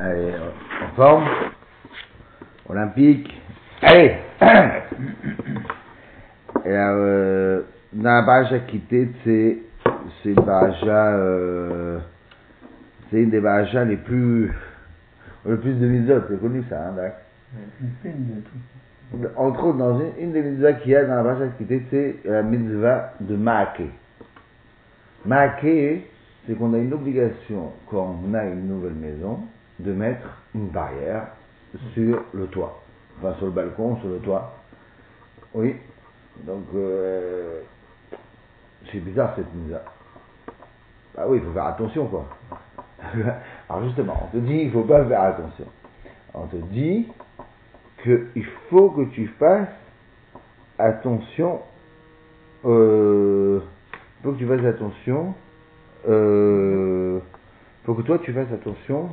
Allez, 0.00 0.32
en 0.32 0.94
forme. 0.94 1.24
Olympique. 2.68 3.34
Allez 3.82 4.16
Et 6.64 6.72
alors, 6.72 6.98
euh, 7.00 7.62
dans 7.92 8.24
la 8.26 8.48
c'est, 9.24 9.58
c'est 10.22 10.28
une 10.28 10.34
baraja, 10.34 11.14
euh, 11.14 11.98
c'est 13.10 13.22
une 13.22 13.30
des 13.30 13.40
barajas 13.40 13.84
les 13.84 13.96
plus, 13.96 14.52
le 15.44 15.58
plus 15.58 15.74
de 15.74 15.86
mitzvot, 15.86 16.20
c'est 16.28 16.40
connu 16.40 16.62
ça, 16.68 16.88
hein, 16.88 16.92
d'accord 16.94 17.18
Entre 19.36 19.64
autres, 19.64 19.78
dans 19.78 19.98
une, 20.00 20.12
une 20.20 20.32
des 20.32 20.42
mitzvahs 20.42 20.74
qu'il 20.74 20.92
y 20.92 20.96
a 20.96 21.04
dans 21.06 21.16
la 21.16 21.22
baraja 21.24 21.48
quittée, 21.58 21.82
c'est 21.90 22.16
la 22.24 22.42
mitzvah 22.42 23.14
de 23.20 23.34
Maaké. 23.34 23.90
Maaké, 25.26 26.06
c'est 26.46 26.54
qu'on 26.54 26.72
a 26.74 26.78
une 26.78 26.92
obligation, 26.92 27.72
quand 27.90 28.20
on 28.24 28.34
a 28.34 28.44
une 28.44 28.68
nouvelle 28.68 28.94
maison, 28.94 29.40
de 29.78 29.92
mettre 29.92 30.42
une 30.54 30.68
barrière 30.68 31.28
sur 31.94 32.22
le 32.32 32.46
toit. 32.46 32.82
Enfin, 33.18 33.34
sur 33.36 33.46
le 33.46 33.52
balcon, 33.52 33.96
sur 34.00 34.08
le 34.08 34.18
toit. 34.18 34.54
Oui. 35.54 35.76
Donc, 36.44 36.64
euh, 36.74 37.62
c'est 38.90 39.00
bizarre 39.00 39.34
cette 39.36 39.52
mise 39.54 39.76
Bah 41.14 41.24
oui, 41.26 41.38
il 41.38 41.44
faut 41.44 41.52
faire 41.52 41.66
attention, 41.66 42.06
quoi. 42.06 42.26
Alors 43.68 43.84
justement, 43.84 44.16
on 44.24 44.36
te 44.36 44.36
dit, 44.38 44.60
il 44.62 44.70
faut 44.70 44.82
pas 44.82 45.04
faire 45.04 45.22
attention. 45.22 45.66
On 46.34 46.46
te 46.46 46.56
dit 46.56 47.08
qu'il 48.02 48.44
faut 48.70 48.90
que 48.90 49.02
tu 49.10 49.26
fasses 49.38 49.68
attention. 50.78 51.60
Euh, 52.64 53.60
faut 54.22 54.32
que 54.32 54.38
tu 54.38 54.46
fasses 54.46 54.64
attention. 54.64 55.34
Euh, 56.08 57.18
faut 57.84 57.94
que 57.94 58.02
toi 58.02 58.18
tu 58.18 58.32
fasses 58.32 58.52
attention. 58.52 59.10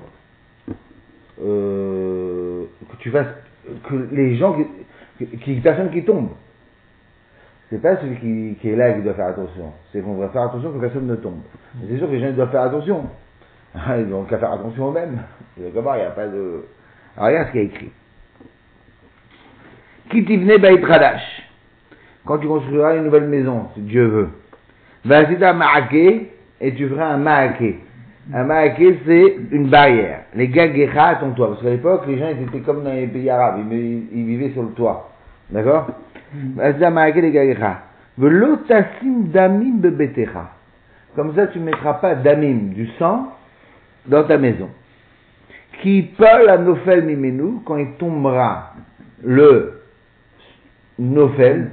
Euh, 1.41 2.64
que 2.91 2.97
tu 2.97 3.11
fasses 3.11 3.28
que 3.89 4.08
les 4.11 4.36
gens 4.38 4.58
qui, 5.17 5.25
qui 5.39 5.55
personne 5.55 5.92
qui 5.92 6.03
tombe. 6.03 6.30
C'est 7.69 7.81
pas 7.81 7.97
celui 7.97 8.16
qui, 8.17 8.58
qui, 8.61 8.69
est 8.69 8.75
là 8.75 8.94
qui 8.94 9.02
doit 9.02 9.16
faire 9.16 9.27
attention. 9.27 9.73
C'est 9.92 10.02
qu'on 10.02 10.16
doit 10.16 10.30
faire 10.30 10.44
attention 10.44 10.72
que 10.72 10.80
personne 10.80 11.08
ne 11.08 11.16
tombe. 11.16 11.39
C'est 11.89 11.97
sûr 11.97 12.08
que 12.08 12.14
les 12.14 12.19
gens 12.19 12.31
doivent 12.31 12.52
faire 12.52 12.61
attention. 12.61 13.05
Ils 13.97 14.08
n'ont 14.08 14.23
qu'à 14.23 14.38
faire 14.38 14.53
attention 14.53 14.92
eux-mêmes. 14.92 15.19
Il 15.58 15.64
n'y 15.64 15.77
a 15.77 15.81
pas 16.11 16.27
de. 16.27 16.66
Alors 17.17 17.30
regarde 17.30 17.47
ce 17.47 17.52
qu'il 17.52 17.61
y 17.61 17.64
a 17.64 17.67
écrit. 17.67 17.92
Kitivne 20.09 20.52
Radash. 20.83 21.49
Quand 22.25 22.38
tu 22.38 22.47
construiras 22.47 22.95
une 22.95 23.03
nouvelle 23.05 23.27
maison, 23.27 23.67
si 23.73 23.81
Dieu 23.81 24.05
veut. 24.05 24.30
Vasita 25.03 25.53
Ma'ake, 25.53 26.31
et 26.61 26.73
tu 26.75 26.88
feras 26.88 27.08
un 27.08 27.17
Ma'ake. 27.17 27.80
Un 28.34 28.48
c'est 29.06 29.36
une 29.52 29.68
barrière. 29.70 30.22
Les 30.34 30.48
Gagecha 30.48 31.06
à 31.06 31.16
ton 31.16 31.31
toit. 31.31 31.50
Parce 31.50 31.62
qu'à 31.62 31.70
l'époque, 31.70 32.04
les 32.08 32.18
gens 32.18 32.30
étaient 32.30 32.59
comme 32.59 32.84
dans 32.84 32.92
les 32.92 33.08
pays 33.08 33.30
arabes. 33.30 33.59
Ils, 33.72 34.08
ils 34.12 34.26
vivaient 34.26 34.52
sur 34.52 34.64
le 34.64 34.70
toit. 34.70 35.12
D'accord? 35.52 35.88
Vasita 36.56 36.90
Ma'ake, 36.90 37.17
les 37.17 37.32
Gagecha. 37.32 37.82
Velotasim 38.17 39.28
damim 39.32 39.78
bebetecha. 39.78 40.50
Comme 41.16 41.36
ça, 41.36 41.48
tu 41.48 41.59
ne 41.59 41.66
mettras 41.66 41.95
pas 41.95 42.16
damim, 42.16 42.73
du 42.73 42.88
sang, 42.98 43.32
dans 44.08 44.23
ta 44.23 44.38
maison. 44.38 44.70
Qui 45.82 46.02
parle 46.17 46.50
à 46.50 46.58
Nofel 46.58 47.04
Mimenu, 47.06 47.60
quand 47.66 47.78
il 47.78 47.92
tombera 47.94 48.73
le 49.23 49.82
Nofel, 50.98 51.70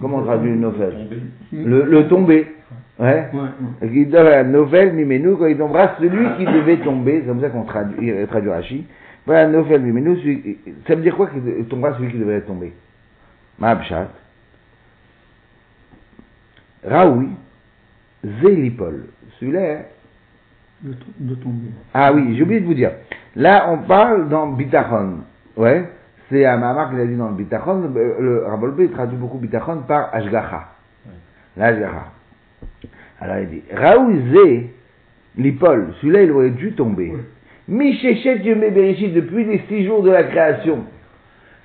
comment 0.00 0.18
on 0.18 0.24
traduit 0.24 0.50
le 0.50 0.56
Nofel 0.56 1.08
le, 1.52 1.84
le 1.84 2.08
tombé. 2.08 2.46
Ouais. 2.98 3.28
ouais, 3.32 3.88
Qui 3.88 4.06
donne 4.06 4.24
la 4.26 4.44
Nofel 4.44 4.92
Mimenu, 4.92 5.36
quand 5.36 5.46
il 5.46 5.56
tombera 5.58 5.96
celui 5.98 6.26
qui 6.36 6.44
devait 6.44 6.76
tomber, 6.78 7.20
c'est 7.20 7.26
comme 7.26 7.40
ça 7.40 7.48
qu'on 7.48 7.64
traduit, 7.64 8.12
traduit 8.28 8.50
Rashi. 8.50 8.86
Voilà, 9.26 9.48
Nofel 9.48 9.82
Mimenu, 9.82 10.16
ça 10.86 10.94
veut 10.94 11.02
dire 11.02 11.16
quoi 11.16 11.28
qu'il 11.28 11.64
tombera 11.66 11.94
celui 11.94 12.10
qui 12.12 12.18
devait 12.18 12.40
tomber? 12.42 12.72
Mahabshat. 13.58 14.08
Raoui, 16.86 17.28
Zélipol. 18.42 19.06
Celui-là, 19.40 19.78
de, 20.82 20.94
de 21.18 21.34
tomber. 21.36 21.68
Ah 21.92 22.12
oui, 22.12 22.36
j'ai 22.36 22.42
oublié 22.42 22.60
de 22.60 22.66
vous 22.66 22.74
dire. 22.74 22.92
Là, 23.34 23.68
on 23.70 23.78
parle 23.78 24.28
dans 24.28 24.48
Bitachon. 24.48 25.18
Ouais. 25.56 25.88
C'est 26.34 26.42
Mahamar 26.42 26.90
qu'il 26.90 26.98
a 26.98 27.06
dit 27.06 27.14
dans 27.14 27.28
le 27.28 27.36
Bitachon. 27.36 27.92
Le 27.94 28.44
Rabolbe, 28.44 28.80
il 28.80 28.90
traduit 28.90 29.16
beaucoup 29.16 29.38
Bitachon 29.38 29.82
par 29.86 30.12
Ashgacha. 30.12 30.64
L'Ashgacha. 31.56 32.06
Alors 33.20 33.36
il 33.38 33.48
dit 33.48 33.62
Raouzé, 33.72 34.70
l'Ipol, 35.38 35.94
celui-là, 36.00 36.22
il 36.22 36.32
aurait 36.32 36.50
dû 36.50 36.72
tomber. 36.72 37.12
Michéchet 37.68 38.40
Dieu 38.40 38.56
Bereshit 38.56 39.14
depuis 39.14 39.44
les 39.44 39.62
six 39.68 39.86
jours 39.86 40.02
de 40.02 40.10
la 40.10 40.24
création. 40.24 40.80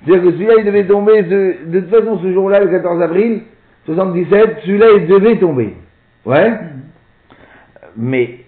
C'est-à-dire 0.04 0.22
que 0.22 0.32
celui-là, 0.34 0.54
il 0.58 0.64
devait 0.64 0.86
tomber, 0.86 1.22
de, 1.24 1.54
de 1.66 1.80
toute 1.80 1.90
façon, 1.90 2.20
ce 2.22 2.32
jour-là, 2.32 2.60
le 2.60 2.68
14 2.68 3.02
avril 3.02 3.42
77, 3.86 4.58
celui-là, 4.66 4.86
il 4.98 5.06
devait 5.08 5.36
tomber. 5.36 5.74
Ouais. 6.24 6.50
Mm. 6.52 6.56
Mais 7.96 8.38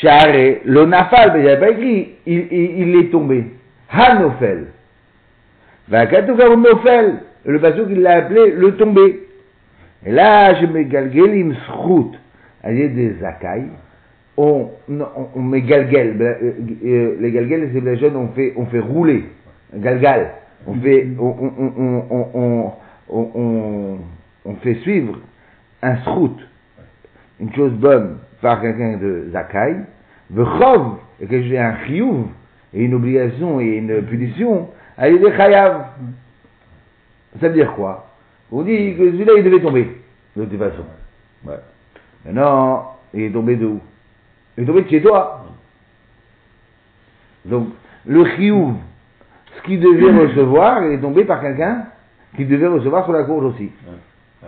Charé, 0.00 0.62
le 0.64 0.86
nafal, 0.86 1.32
mais 1.32 1.40
il 1.40 1.42
n'y 1.42 1.48
avait 1.48 1.60
pas 1.60 1.70
écrit, 1.70 2.14
il, 2.26 2.46
il, 2.52 2.88
il 2.88 2.96
est 2.96 3.10
tombé. 3.10 3.46
Hanofel. 3.90 4.68
Le 5.90 7.58
bateau 7.58 7.86
qu'il 7.86 8.00
l'a 8.02 8.16
appelé 8.16 8.52
le 8.52 8.76
tombé. 8.76 9.26
Et 10.06 10.12
là, 10.12 10.54
je 10.60 10.66
me 10.66 10.82
galgelim 10.82 11.54
srout. 11.66 12.12
Il 12.68 12.94
des 12.94 13.14
zakai. 13.20 13.64
On, 14.36 14.68
on, 15.34 15.42
met 15.42 15.62
galgel. 15.62 16.16
Les 16.82 17.30
galgel, 17.32 17.70
c'est 17.72 17.80
les 17.80 17.96
jeunes, 17.98 18.16
on 18.16 18.28
fait, 18.28 18.52
on 18.56 18.66
fait 18.66 18.78
rouler. 18.80 19.24
Galgal. 19.74 20.30
On 20.66 20.74
fait, 20.74 21.08
on, 21.18 21.34
on, 21.58 22.04
on, 22.10 22.72
on, 23.08 23.98
on 24.44 24.54
fait 24.56 24.74
suivre 24.76 25.18
un 25.82 25.96
srout. 25.98 26.36
Une 27.40 27.52
chose 27.54 27.72
bonne 27.72 28.18
par 28.40 28.60
quelqu'un 28.60 28.96
de 28.98 29.28
Zakai, 29.32 29.76
Vechov, 30.30 30.98
et 31.20 31.26
que 31.26 31.42
j'ai 31.42 31.58
un 31.58 31.74
chiyuv, 31.86 32.26
et 32.74 32.84
une 32.84 32.94
obligation 32.94 33.60
et 33.60 33.76
une 33.76 34.02
punition, 34.02 34.68
à 35.00 35.10
des 35.10 35.36
chayav. 35.36 35.86
Ça 37.40 37.48
veut 37.48 37.54
dire 37.54 37.72
quoi? 37.72 38.06
On 38.52 38.62
dit 38.62 38.94
que 38.96 39.10
celui-là, 39.10 39.32
il 39.38 39.44
devait 39.44 39.60
tomber, 39.60 39.96
de 40.36 40.44
toute 40.44 40.58
façon. 40.58 40.84
Ouais. 41.46 41.60
Maintenant, 42.24 42.96
il 43.14 43.22
est 43.22 43.30
tombé 43.30 43.56
de 43.56 43.66
où? 43.66 43.80
Il 44.56 44.64
est 44.64 44.66
tombé 44.66 44.82
de 44.82 44.88
chez 44.88 45.00
toi. 45.00 45.46
Donc, 47.46 47.68
le 48.04 48.24
chiyuv, 48.36 48.74
ce 49.56 49.62
qu'il 49.62 49.80
devait 49.80 50.12
recevoir, 50.26 50.84
il 50.84 50.92
est 50.92 51.00
tombé 51.00 51.24
par 51.24 51.40
quelqu'un 51.40 51.86
qui 52.36 52.44
devait 52.44 52.66
recevoir 52.66 53.04
sur 53.04 53.12
la 53.12 53.24
courge 53.24 53.44
aussi. 53.46 53.70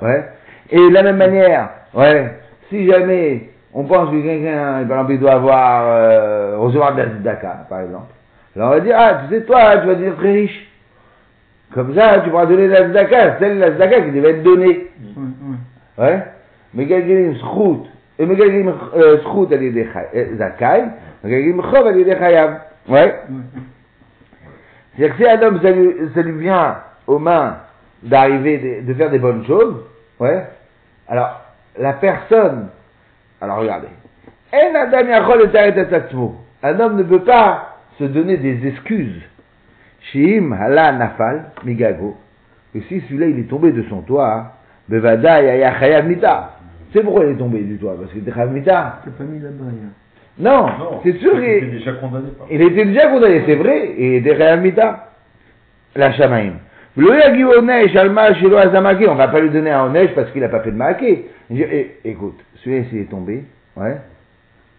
Ouais. 0.03 0.29
Et 0.71 0.79
de 0.79 0.93
la 0.93 1.03
même 1.03 1.17
manière, 1.17 1.71
ouais, 1.95 2.39
si 2.69 2.87
jamais 2.87 3.51
on 3.73 3.85
pense 3.85 4.11
que 4.11 4.23
quelqu'un, 4.23 4.85
par 4.87 4.99
exemple, 4.99 5.13
il 5.13 5.21
doit 5.21 5.33
avoir, 5.33 5.85
euh, 5.87 6.59
recevoir 6.59 6.95
de 6.95 7.03
la 7.03 7.09
Zdaka, 7.09 7.67
par 7.69 7.81
exemple. 7.81 8.13
Alors 8.55 8.71
on 8.71 8.75
va 8.75 8.81
dire, 8.81 8.97
ah, 8.99 9.23
tu 9.23 9.35
sais, 9.35 9.45
toi, 9.45 9.79
tu 9.79 9.87
vas 9.87 9.95
devenir 9.95 10.17
très 10.17 10.33
riche. 10.33 10.69
Comme 11.73 11.95
ça, 11.95 12.21
tu 12.21 12.31
pourras 12.31 12.47
donner 12.47 12.69
la 12.69 12.89
Zdaka, 12.89 13.39
celle 13.39 13.59
la 13.59 13.73
Zdaka 13.73 14.03
qui 14.03 14.11
devait 14.11 14.31
être 14.31 14.43
donnée. 14.43 14.91
Ouais. 15.97 16.23
Quelqu'un 16.77 17.39
s'route, 17.39 17.87
et 18.19 18.27
quelqu'un 18.27 18.75
s'route 19.23 19.53
à 19.53 19.57
l'idée 19.57 19.89
Zakai, 20.37 20.85
quelqu'un 21.23 21.63
chov 21.71 21.87
à 21.87 21.93
l'idée 21.93 22.17
Chayav. 22.17 22.61
Ouais. 22.89 23.15
C'est-à-dire 24.97 25.17
que 25.17 25.23
si 25.23 25.29
un 25.31 25.43
homme, 25.43 25.61
ça 25.63 25.71
lui, 25.71 25.95
ça 26.15 26.21
lui 26.21 26.39
vient 26.43 26.77
aux 27.07 27.19
mains 27.19 27.57
d'arriver, 28.03 28.83
de, 28.83 28.87
de 28.87 28.95
faire 28.95 29.11
des 29.11 29.19
bonnes 29.19 29.47
choses, 29.47 29.77
ouais. 30.21 30.45
Alors, 31.09 31.41
la 31.79 31.95
personne 31.95 32.69
alors 33.43 33.59
regardez. 33.59 33.89
Un 36.63 36.81
homme 36.81 36.97
ne 36.97 37.03
peut 37.03 37.25
pas 37.25 37.72
se 37.99 38.05
donner 38.05 38.37
des 38.37 38.67
excuses. 38.67 39.23
Shim 40.13 40.53
hala 40.53 40.93
nafal 40.93 41.53
migago. 41.65 42.17
Et 42.75 42.81
si 42.89 43.01
celui-là 43.03 43.27
il 43.27 43.39
est 43.39 43.49
tombé 43.49 43.73
de 43.73 43.83
son 43.85 44.03
toit, 44.03 44.57
bevada 44.89 45.43
yaya 45.43 45.79
chayav 45.79 46.07
mita. 46.07 46.59
C'est 46.93 47.03
pourquoi 47.03 47.25
il 47.27 47.33
est 47.33 47.37
tombé 47.37 47.61
du 47.61 47.77
toit, 47.79 47.97
parce 47.99 48.11
qu'il 48.13 48.23
était 48.23 48.33
chayav 48.33 48.53
mita. 48.53 49.01
C'est 49.05 49.17
pas 49.17 49.25
mis 49.25 49.41
là-bas. 49.41 49.65
Non, 50.39 50.67
non 50.67 51.01
c'est 51.03 51.19
sûr 51.19 51.33
qu'il 51.33 51.45
était 51.45 51.67
déjà 51.67 51.93
condamné. 51.93 52.31
Par 52.39 52.47
il 52.51 52.63
était 52.63 52.85
déjà 52.87 53.09
condamné, 53.09 53.43
c'est 53.47 53.57
vrai, 53.57 53.87
et 53.91 54.07
il 54.09 54.15
était 54.27 54.37
chayav 54.37 54.61
mita. 54.61 55.11
La 55.95 56.13
shamaim. 56.13 56.55
On 56.95 57.03
va 59.15 59.29
pas 59.29 59.41
lui 59.41 59.51
donner 59.51 59.71
un 59.71 59.85
oneige 59.87 60.11
parce 60.15 60.31
qu'il 60.31 60.43
n'a 60.43 60.51
pas 60.51 60.61
fait 60.61 60.73
de 60.73 60.77
maquet. 60.77 61.25
Écoute, 62.05 62.39
celui-là 62.57 62.85
s'il 62.91 62.99
est 62.99 63.11
tombé, 63.11 63.45
ouais, 63.77 63.97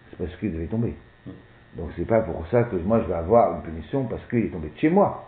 c'est 0.10 0.18
parce 0.20 0.36
qu'il 0.36 0.54
devait 0.54 0.66
tomber. 0.66 0.94
Donc 1.78 1.90
c'est 1.98 2.08
pas 2.08 2.22
pour 2.22 2.46
ça 2.52 2.64
que 2.64 2.76
moi 2.76 3.02
je 3.04 3.08
vais 3.08 3.18
avoir 3.18 3.56
une 3.56 3.62
punition 3.64 4.04
parce 4.06 4.22
qu'il 4.30 4.46
est 4.46 4.50
tombé 4.50 4.70
de 4.70 4.80
chez 4.80 4.90
moi. 4.90 5.26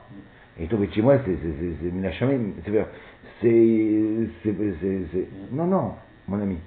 Il 0.58 0.66
est 0.66 0.68
tombé 0.68 0.88
de 0.88 0.94
chez 0.94 1.02
moi, 1.02 1.16
c'est 1.26 1.38
c'est 3.52 4.56
c'est 5.12 5.28
non 5.52 5.66
non 5.66 5.94
mon 6.28 6.42
ami. 6.42 6.58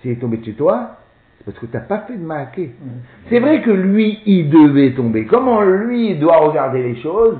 S'il 0.00 0.12
est 0.12 0.16
tombé 0.16 0.38
de 0.38 0.44
chez 0.44 0.54
toi, 0.54 0.96
C'est 1.38 1.44
parce 1.44 1.58
que 1.58 1.66
tu 1.66 1.76
n'as 1.76 1.82
pas 1.82 2.00
fait 2.00 2.16
de 2.16 2.24
marqué. 2.24 2.70
C'est 3.28 3.40
vrai 3.40 3.62
que 3.62 3.70
lui, 3.70 4.20
il 4.26 4.50
devait 4.50 4.92
tomber. 4.92 5.26
Comment 5.26 5.62
lui 5.62 6.16
doit 6.16 6.38
regarder 6.38 6.82
les 6.82 7.00
choses 7.00 7.38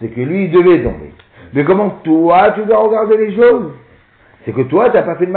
C'est 0.00 0.08
que 0.08 0.20
lui, 0.20 0.44
il 0.44 0.50
devait 0.52 0.82
tomber. 0.82 1.12
Mais 1.52 1.64
comment 1.64 1.90
toi, 2.04 2.52
tu 2.52 2.64
dois 2.64 2.78
regarder 2.78 3.16
les 3.16 3.34
choses 3.36 3.72
C'est 4.44 4.52
que 4.52 4.62
toi, 4.62 4.90
tu 4.90 4.96
n'as 4.96 5.02
pas 5.02 5.16
fait 5.16 5.26
de. 5.26 5.32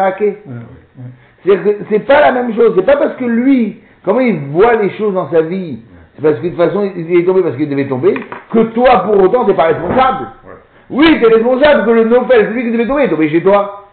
C'est 1.45 1.57
que 1.63 1.77
c'est 1.89 1.99
pas 1.99 2.21
la 2.21 2.31
même 2.31 2.53
chose. 2.55 2.73
C'est 2.75 2.85
pas 2.85 2.97
parce 2.97 3.15
que 3.17 3.25
lui, 3.25 3.81
comment 4.05 4.19
il 4.21 4.39
voit 4.51 4.75
les 4.75 4.91
choses 4.91 5.13
dans 5.13 5.29
sa 5.31 5.41
vie, 5.41 5.79
c'est 6.15 6.21
parce 6.21 6.35
que 6.37 6.43
de 6.43 6.49
toute 6.49 6.57
façon, 6.57 6.89
il 6.95 7.19
est 7.19 7.25
tombé 7.25 7.41
parce 7.41 7.57
qu'il 7.57 7.67
devait 7.67 7.87
tomber, 7.87 8.13
que 8.53 8.59
toi, 8.73 9.03
pour 9.03 9.21
autant, 9.21 9.45
t'es 9.45 9.53
pas 9.53 9.65
responsable. 9.67 10.27
Oui, 10.89 11.05
tu 11.05 11.25
es 11.25 11.33
responsable 11.33 11.85
que 11.85 11.91
le 11.91 12.03
Nofel, 12.05 12.45
celui 12.47 12.63
qui 12.63 12.71
devait 12.71 12.87
tomber, 12.87 13.03
est 13.03 13.09
tombé 13.09 13.29
chez 13.29 13.41
toi. 13.41 13.87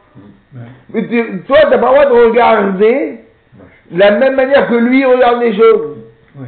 Mais 0.93 1.09
tu- 1.09 1.41
toi, 1.47 1.57
tu 1.63 1.71
n'as 1.71 1.79
pas 1.79 1.89
le 1.89 1.93
droit 1.95 2.07
de 2.07 2.29
regarder 2.29 3.17
de 3.91 3.99
la 3.99 4.11
même 4.19 4.37
manière 4.37 4.69
que 4.69 4.75
lui 4.75 5.05
regarde 5.05 5.41
les 5.41 5.55
choses. 5.57 5.97
Oui 6.37 6.47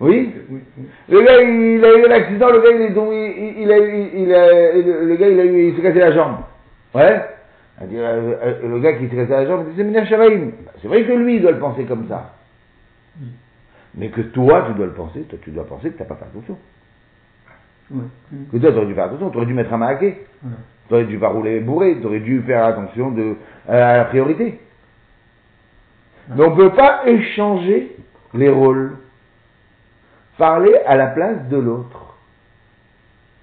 Oui, 0.00 0.32
oui. 0.50 0.60
Le 1.08 1.22
gars, 1.22 1.40
il 1.42 1.84
a 1.84 1.94
eu 1.98 2.06
un 2.06 2.10
accident, 2.12 2.50
le 2.50 2.60
gars, 2.60 2.70
il 2.72 2.82
est 2.82 2.94
tombé, 2.94 3.34
il, 3.56 3.62
il 3.62 3.72
a, 3.72 3.78
il, 3.78 4.34
a, 4.34 4.72
le 5.04 5.14
gars, 5.16 5.28
il 5.28 5.40
a 5.40 5.44
eu, 5.44 5.68
il 5.70 5.76
s'est 5.76 5.82
cassé 5.82 5.98
la 5.98 6.12
jambe. 6.12 6.36
Ouais 6.94 7.20
Euh, 7.80 8.36
euh, 8.42 8.68
Le 8.68 8.80
gars 8.80 8.94
qui 8.94 9.08
s'est 9.08 9.16
cassé 9.16 9.30
la 9.30 9.46
jambe, 9.46 9.66
c'est 9.76 9.84
Mina 9.84 10.04
Shamaïm. 10.04 10.52
C'est 10.82 10.88
vrai 10.88 11.04
que 11.04 11.12
lui, 11.12 11.36
il 11.36 11.42
doit 11.42 11.52
le 11.52 11.58
penser 11.60 11.84
comme 11.84 12.08
ça. 12.08 12.34
Mais 13.94 14.10
que 14.10 14.20
toi, 14.20 14.64
tu 14.68 14.74
dois 14.74 14.86
le 14.86 14.92
penser, 14.92 15.22
toi, 15.22 15.38
tu 15.42 15.50
dois 15.50 15.66
penser 15.66 15.90
que 15.90 15.96
tu 15.96 16.02
n'as 16.02 16.08
pas 16.08 16.16
fait 16.16 16.24
attention. 16.24 16.58
Que 17.90 18.58
toi, 18.58 18.70
tu 18.70 18.76
aurais 18.76 18.86
dû 18.86 18.94
faire 18.94 19.04
attention, 19.04 19.30
tu 19.30 19.36
aurais 19.36 19.46
dû 19.46 19.54
mettre 19.54 19.72
un 19.72 19.78
maquet. 19.78 20.26
Tu 20.88 20.94
aurais 20.94 21.04
dû 21.04 21.18
pas 21.18 21.28
rouler 21.28 21.60
bourré, 21.60 21.98
tu 22.00 22.06
aurais 22.06 22.20
dû 22.20 22.42
faire 22.42 22.64
attention 22.64 23.10
de, 23.10 23.36
à 23.68 23.96
la 23.98 24.04
priorité. 24.06 24.60
Mais 26.34 26.44
on 26.44 26.50
ne 26.50 26.56
peut 26.56 26.74
pas 26.74 27.06
échanger 27.06 27.96
les 28.34 28.48
rôles. 28.48 28.96
Parler 30.36 30.74
à 30.86 30.96
la 30.96 31.08
place 31.08 31.48
de 31.48 31.56
l'autre. 31.56 32.16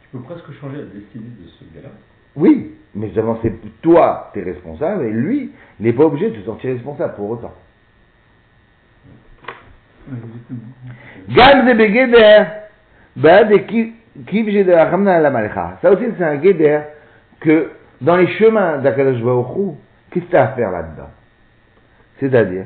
Tu 0.02 0.18
peux 0.18 0.24
presque 0.24 0.52
changer 0.62 0.78
la 0.78 0.84
destinée 0.84 1.26
de 1.42 1.48
ce 1.48 1.64
gars-là. 1.76 1.90
Oui, 2.36 2.76
mais 2.96 3.08
justement, 3.08 3.38
c'est 3.42 3.54
toi, 3.82 4.32
tu 4.34 4.40
es 4.40 4.44
responsable, 4.44 5.06
et 5.06 5.12
lui, 5.12 5.52
il 5.80 5.86
n'est 5.86 5.94
pas 5.94 6.06
obligé 6.06 6.30
de 6.30 6.38
se 6.38 6.46
sentir 6.46 6.74
responsable 6.74 7.14
pour 7.16 7.32
autant. 7.32 7.54
Gam. 11.30 11.68
Ça 15.82 15.92
aussi, 15.92 16.04
c'est 16.18 16.24
un 16.24 16.36
guéder 16.38 16.80
que 17.40 17.72
dans 18.02 18.16
les 18.16 18.28
chemins 18.28 18.78
d'Akadosh 18.78 19.22
Baruch 19.22 19.58
Hu, 19.58 19.72
qu'est-ce 20.12 20.26
que 20.26 20.30
tu 20.30 20.36
as 20.38 20.44
à 20.44 20.48
faire 20.50 20.72
là-dedans? 20.72 21.10
C'est-à-dire, 22.20 22.66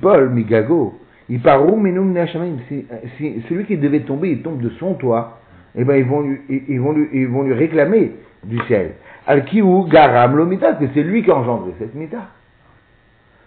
Paul, 0.00 0.30
Migago, 0.30 1.00
il 1.28 1.40
parou 1.40 1.76
minum 1.76 2.12
ne'ashamayim. 2.12 2.58
Si, 2.68 2.86
si 3.16 3.42
celui 3.48 3.64
qui 3.64 3.76
devait 3.76 4.00
tomber, 4.00 4.30
il 4.30 4.42
tombe 4.42 4.60
de 4.60 4.70
son 4.78 4.94
toit, 4.94 5.40
eh 5.74 5.84
ben, 5.84 5.96
ils 5.96 6.04
vont 6.04 6.20
lui, 6.20 6.40
ils, 6.48 6.80
vont 6.80 6.92
lui, 6.92 7.08
ils 7.12 7.28
vont 7.28 7.42
lui 7.42 7.54
réclamer 7.54 8.12
du 8.44 8.58
ciel. 8.66 8.94
Al 9.26 9.44
kiou 9.44 9.84
garam 9.84 10.36
lo 10.36 10.44
mita, 10.44 10.74
que 10.74 10.86
c'est 10.92 11.02
lui 11.02 11.22
qui 11.22 11.30
a 11.30 11.36
engendré 11.36 11.72
cette 11.78 11.94
mita. 11.94 12.28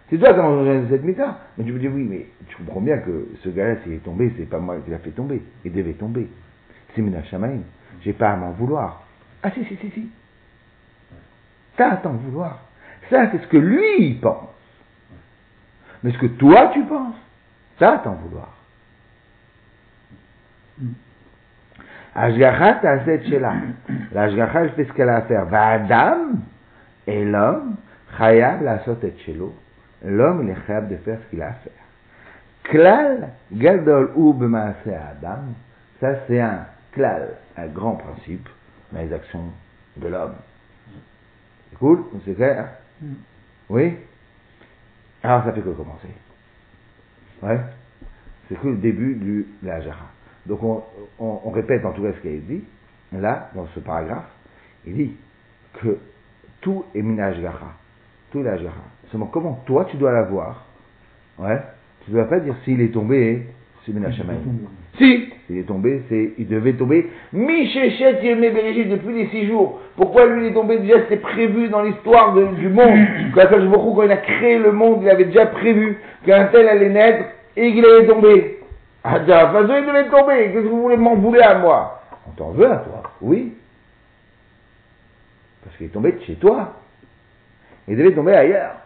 C'est 0.09 0.17
toi 0.17 0.33
qui 0.33 0.39
as 0.39 0.43
engendré 0.43 0.83
cette 0.89 1.03
mita. 1.03 1.39
Mais 1.57 1.63
tu 1.63 1.71
me 1.71 1.79
dis, 1.79 1.87
oui, 1.87 2.05
mais 2.09 2.27
tu 2.47 2.55
comprends 2.57 2.81
bien 2.81 2.97
que 2.97 3.27
ce 3.43 3.49
gars-là, 3.49 3.75
s'il 3.83 3.93
est 3.93 4.03
tombé, 4.03 4.31
c'est 4.37 4.49
pas 4.49 4.59
moi 4.59 4.77
qui 4.83 4.91
l'a 4.91 4.99
fait 4.99 5.11
tomber. 5.11 5.41
Il 5.63 5.73
devait 5.73 5.93
tomber. 5.93 6.27
C'est 6.95 7.01
Mina 7.01 7.23
Shamaim. 7.23 7.61
J'ai 8.01 8.13
pas 8.13 8.31
à 8.31 8.35
m'en 8.35 8.51
vouloir. 8.51 9.03
Ah, 9.43 9.51
si, 9.51 9.63
si, 9.65 9.75
si, 9.77 9.89
si. 9.91 10.09
Ça, 11.77 11.91
à 11.91 11.97
t'en 11.97 12.13
vouloir. 12.13 12.61
Ça, 13.09 13.29
c'est 13.31 13.41
ce 13.41 13.47
que 13.47 13.57
lui, 13.57 14.13
pense. 14.15 14.49
Mais 16.03 16.11
ce 16.11 16.17
que 16.17 16.27
toi, 16.27 16.71
tu 16.73 16.83
penses, 16.83 17.15
ça, 17.79 17.95
à 17.95 17.97
t'en 17.99 18.13
vouloir. 18.13 18.55
Ashgacha 22.15 22.75
ta'aseh 22.75 23.15
et 23.15 23.29
shela. 23.29 23.53
L'ashgacha, 24.13 24.63
elle 24.63 24.71
fait 24.71 24.85
ce 24.85 24.93
qu'elle 24.93 25.09
a 25.09 25.17
à 25.17 25.21
faire. 25.23 25.45
Va'adam, 25.45 26.39
et 27.07 27.25
l'homme, 27.25 27.75
chayav 28.17 28.63
la'asot 28.63 28.97
et 29.03 29.13
shelo. 29.25 29.53
L'homme, 30.03 30.43
il 30.43 30.51
est 30.51 30.65
chayav 30.65 30.89
de 30.89 30.95
faire 30.97 31.19
ce 31.23 31.29
qu'il 31.29 31.41
a 31.41 31.49
à 31.49 31.53
faire. 31.53 31.73
Klal 32.63 33.29
gadol 33.51 34.11
ou 34.15 34.33
b'maaseh 34.33 34.95
adam. 34.95 35.53
Ça, 35.99 36.15
c'est 36.27 36.39
un 36.39 36.65
klal, 36.93 37.35
un 37.57 37.67
grand 37.67 37.95
principe 37.95 38.47
dans 38.91 39.01
les 39.01 39.13
actions 39.13 39.51
de 39.97 40.07
l'homme. 40.07 40.35
C'est 41.69 41.77
cool 41.79 42.05
C'est 42.25 42.33
clair. 42.33 42.69
Oui 43.69 43.97
Alors, 45.21 45.43
ça 45.43 45.51
fait 45.51 45.61
que 45.61 45.69
commencer. 45.69 46.07
Ouais 47.43 47.59
C'est 48.47 48.59
que 48.59 48.67
le 48.67 48.77
début 48.77 49.15
du, 49.15 49.47
de 49.61 49.67
la. 49.67 49.79
Donc, 50.47 50.63
on, 50.63 50.83
on, 51.19 51.39
on 51.45 51.49
répète 51.49 51.85
en 51.85 51.91
tout 51.91 52.03
cas 52.03 52.13
ce 52.13 52.19
qu'il 52.21 52.31
a 52.31 52.39
dit, 52.39 52.63
là, 53.11 53.49
dans 53.55 53.67
ce 53.73 53.79
paragraphe. 53.79 54.29
Il 54.85 54.93
dit 54.95 55.15
que 55.81 55.97
tout 56.61 56.85
est 56.93 57.01
minage 57.01 57.41
gara. 57.41 57.73
Tout 58.31 58.39
est 58.39 58.43
la. 58.43 58.57
Seulement, 59.11 59.27
comment 59.27 59.61
toi, 59.65 59.85
tu 59.89 59.97
dois 59.97 60.11
la 60.11 60.23
voir 60.23 60.65
Ouais 61.39 61.59
Tu 62.03 62.11
ne 62.11 62.15
dois 62.15 62.25
pas 62.25 62.39
dire 62.39 62.55
s'il 62.63 62.81
est 62.81 62.93
tombé, 62.93 63.47
c'est 63.85 63.93
minage. 63.93 64.21
Si 64.97 65.29
il 65.49 65.59
est 65.59 65.63
tombé, 65.63 66.01
c'est, 66.09 66.31
il 66.39 66.47
devait 66.47 66.73
tomber. 66.73 67.11
Michéchet 67.31 68.23
Yemé 68.23 68.49
Berégit 68.49 68.85
depuis 68.85 69.13
les 69.13 69.27
six 69.27 69.45
jours. 69.47 69.79
Pourquoi 69.95 70.25
lui 70.25 70.45
il 70.45 70.51
est 70.51 70.53
tombé? 70.53 70.79
Déjà 70.79 71.01
C'était 71.03 71.17
prévu 71.17 71.69
dans 71.69 71.83
l'histoire 71.83 72.33
du 72.33 72.69
monde. 72.69 72.97
Quand 73.35 74.03
il 74.03 74.11
a 74.11 74.17
créé 74.17 74.57
le 74.57 74.71
monde, 74.71 75.01
il 75.03 75.09
avait 75.09 75.25
déjà 75.25 75.45
prévu 75.47 75.97
qu'un 76.25 76.45
tel 76.45 76.67
allait 76.67 76.89
naître 76.89 77.25
et 77.55 77.73
qu'il 77.73 77.85
allait 77.85 78.07
tomber. 78.07 78.59
Ah, 79.07 79.19
de 79.19 79.29
la 79.29 79.49
façon, 79.51 79.75
il 79.77 79.85
devait 79.85 80.09
tomber. 80.09 80.51
Qu'est-ce 80.51 80.63
que 80.63 80.67
vous 80.67 80.81
voulez 80.81 80.97
m'en 80.97 81.15
vouler 81.15 81.41
à 81.41 81.59
moi 81.59 82.01
On 82.27 82.31
t'en 82.31 82.51
veut 82.51 82.71
à 82.71 82.77
toi, 82.77 83.03
oui. 83.21 83.53
Parce 85.63 85.77
qu'il 85.77 85.85
est 85.85 85.89
tombé 85.89 86.11
de 86.13 86.21
chez 86.21 86.35
toi. 86.35 86.73
Il 87.87 87.97
devait 87.97 88.13
tomber 88.13 88.33
ailleurs. 88.33 88.77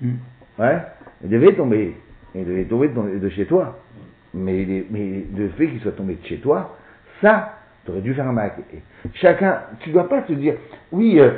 Mm. 0.00 0.12
Ouais. 0.58 0.78
Il 1.22 1.28
devait 1.30 1.52
tomber. 1.54 1.96
Il 2.34 2.46
devait 2.46 2.64
tomber 2.64 2.88
de, 2.88 3.18
de 3.18 3.28
chez 3.28 3.44
toi. 3.44 3.78
Mais, 4.32 4.62
il 4.62 4.70
est- 4.70 4.86
mais 4.90 5.24
le 5.36 5.48
fait 5.50 5.68
qu'il 5.68 5.80
soit 5.80 5.92
tombé 5.92 6.14
de 6.14 6.26
chez 6.26 6.38
toi, 6.38 6.76
ça, 7.20 7.58
tu 7.84 7.90
aurais 7.90 8.00
dû 8.00 8.14
faire 8.14 8.26
un 8.26 8.32
maquet. 8.32 8.62
Chacun, 9.14 9.60
tu 9.80 9.90
dois 9.90 10.08
pas 10.08 10.22
te 10.22 10.32
dire, 10.32 10.54
oui, 10.92 11.20
euh, 11.20 11.32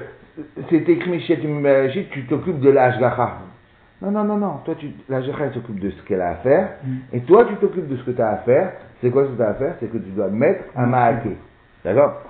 c'est 0.70 0.88
écrit 0.88 1.10
tu 2.12 2.26
t'occupes 2.26 2.60
de 2.60 2.70
l'Ashgacha. 2.70 3.38
Non, 4.05 4.11
non, 4.11 4.25
non, 4.25 4.37
non. 4.37 4.61
Toi, 4.65 4.75
tu, 4.79 4.91
l'Ashgacha, 5.09 5.45
elle 5.45 5.53
s'occupe 5.55 5.81
de 5.81 5.91
ce 5.91 6.03
qu'elle 6.03 6.21
a 6.21 6.31
à 6.31 6.35
faire. 6.37 6.69
Et 7.13 7.20
toi, 7.20 7.46
tu 7.46 7.55
t'occupes 7.56 7.89
de 7.89 7.96
ce 7.96 8.03
que 8.03 8.11
tu 8.11 8.20
as 8.20 8.31
à 8.31 8.37
faire. 8.39 8.73
C'est 9.01 9.11
quoi 9.11 9.25
ce 9.25 9.31
que 9.31 9.37
tu 9.37 9.43
as 9.43 9.51
à 9.51 9.55
faire? 9.55 9.75
C'est 9.81 9.87
que 9.87 9.99
tu 9.99 10.11
dois 10.11 10.29
mettre 10.29 10.65
un 10.77 10.87
maquet. 10.87 11.37
D'accord? 11.84 12.23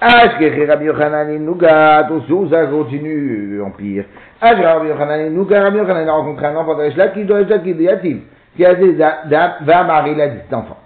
Ashkeche 0.00 0.66
Rabbi 0.66 0.86
Yochanan 0.86 1.38
Nougat, 1.38 2.10
aussi 2.10 2.50
ça 2.50 2.66
continue 2.66 3.60
en 3.62 3.70
pire. 3.70 4.04
Ashkeche 4.40 4.64
Rabbi 4.64 4.88
Yochanan 4.88 5.32
Nougat, 5.32 5.62
Rabbi 5.62 5.76
Yochanan 5.76 6.08
a 6.08 6.12
rencontré 6.12 6.46
un 6.46 6.56
enfant 6.56 6.74
d'Ashla 6.74 7.08
qui 7.08 7.24
doit 7.24 7.42
être 7.42 7.62
qui 7.62 7.72
Yativ, 7.72 8.22
qui 8.56 8.64
a 8.64 8.74
des 8.74 8.94
va 8.94 9.84
marier 9.84 10.14
la 10.14 10.28
dit 10.28 10.38
cet 10.44 10.54
enfant. 10.54 10.78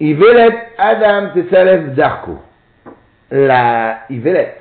Ivelet 0.00 0.54
Adam 0.76 1.30
Tessalef 1.34 1.94
Darko. 1.94 2.38
La 3.30 4.00
Ivelet, 4.10 4.56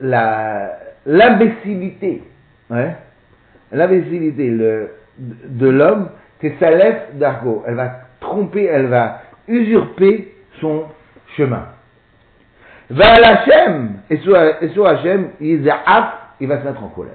la 0.00 0.78
l'imbécilité, 1.06 2.22
ouais, 2.72 2.96
l'imbécilité 3.70 4.50
de 5.18 5.68
l'homme, 5.68 6.08
Tessalef 6.40 7.14
Darko. 7.14 7.62
Elle 7.66 7.74
va 7.74 7.92
tromper, 8.20 8.64
elle 8.64 8.86
va 8.86 9.22
usurper 9.48 10.34
son 10.60 10.84
chemin. 11.36 11.66
Va 12.90 13.06
à 13.06 13.28
Hachem, 13.30 14.00
et 14.10 14.18
sur, 14.18 14.86
Hachem, 14.86 15.30
il 15.40 15.72
il 16.40 16.48
va 16.48 16.60
se 16.60 16.64
mettre 16.64 16.82
en 16.82 16.88
colère. 16.88 17.14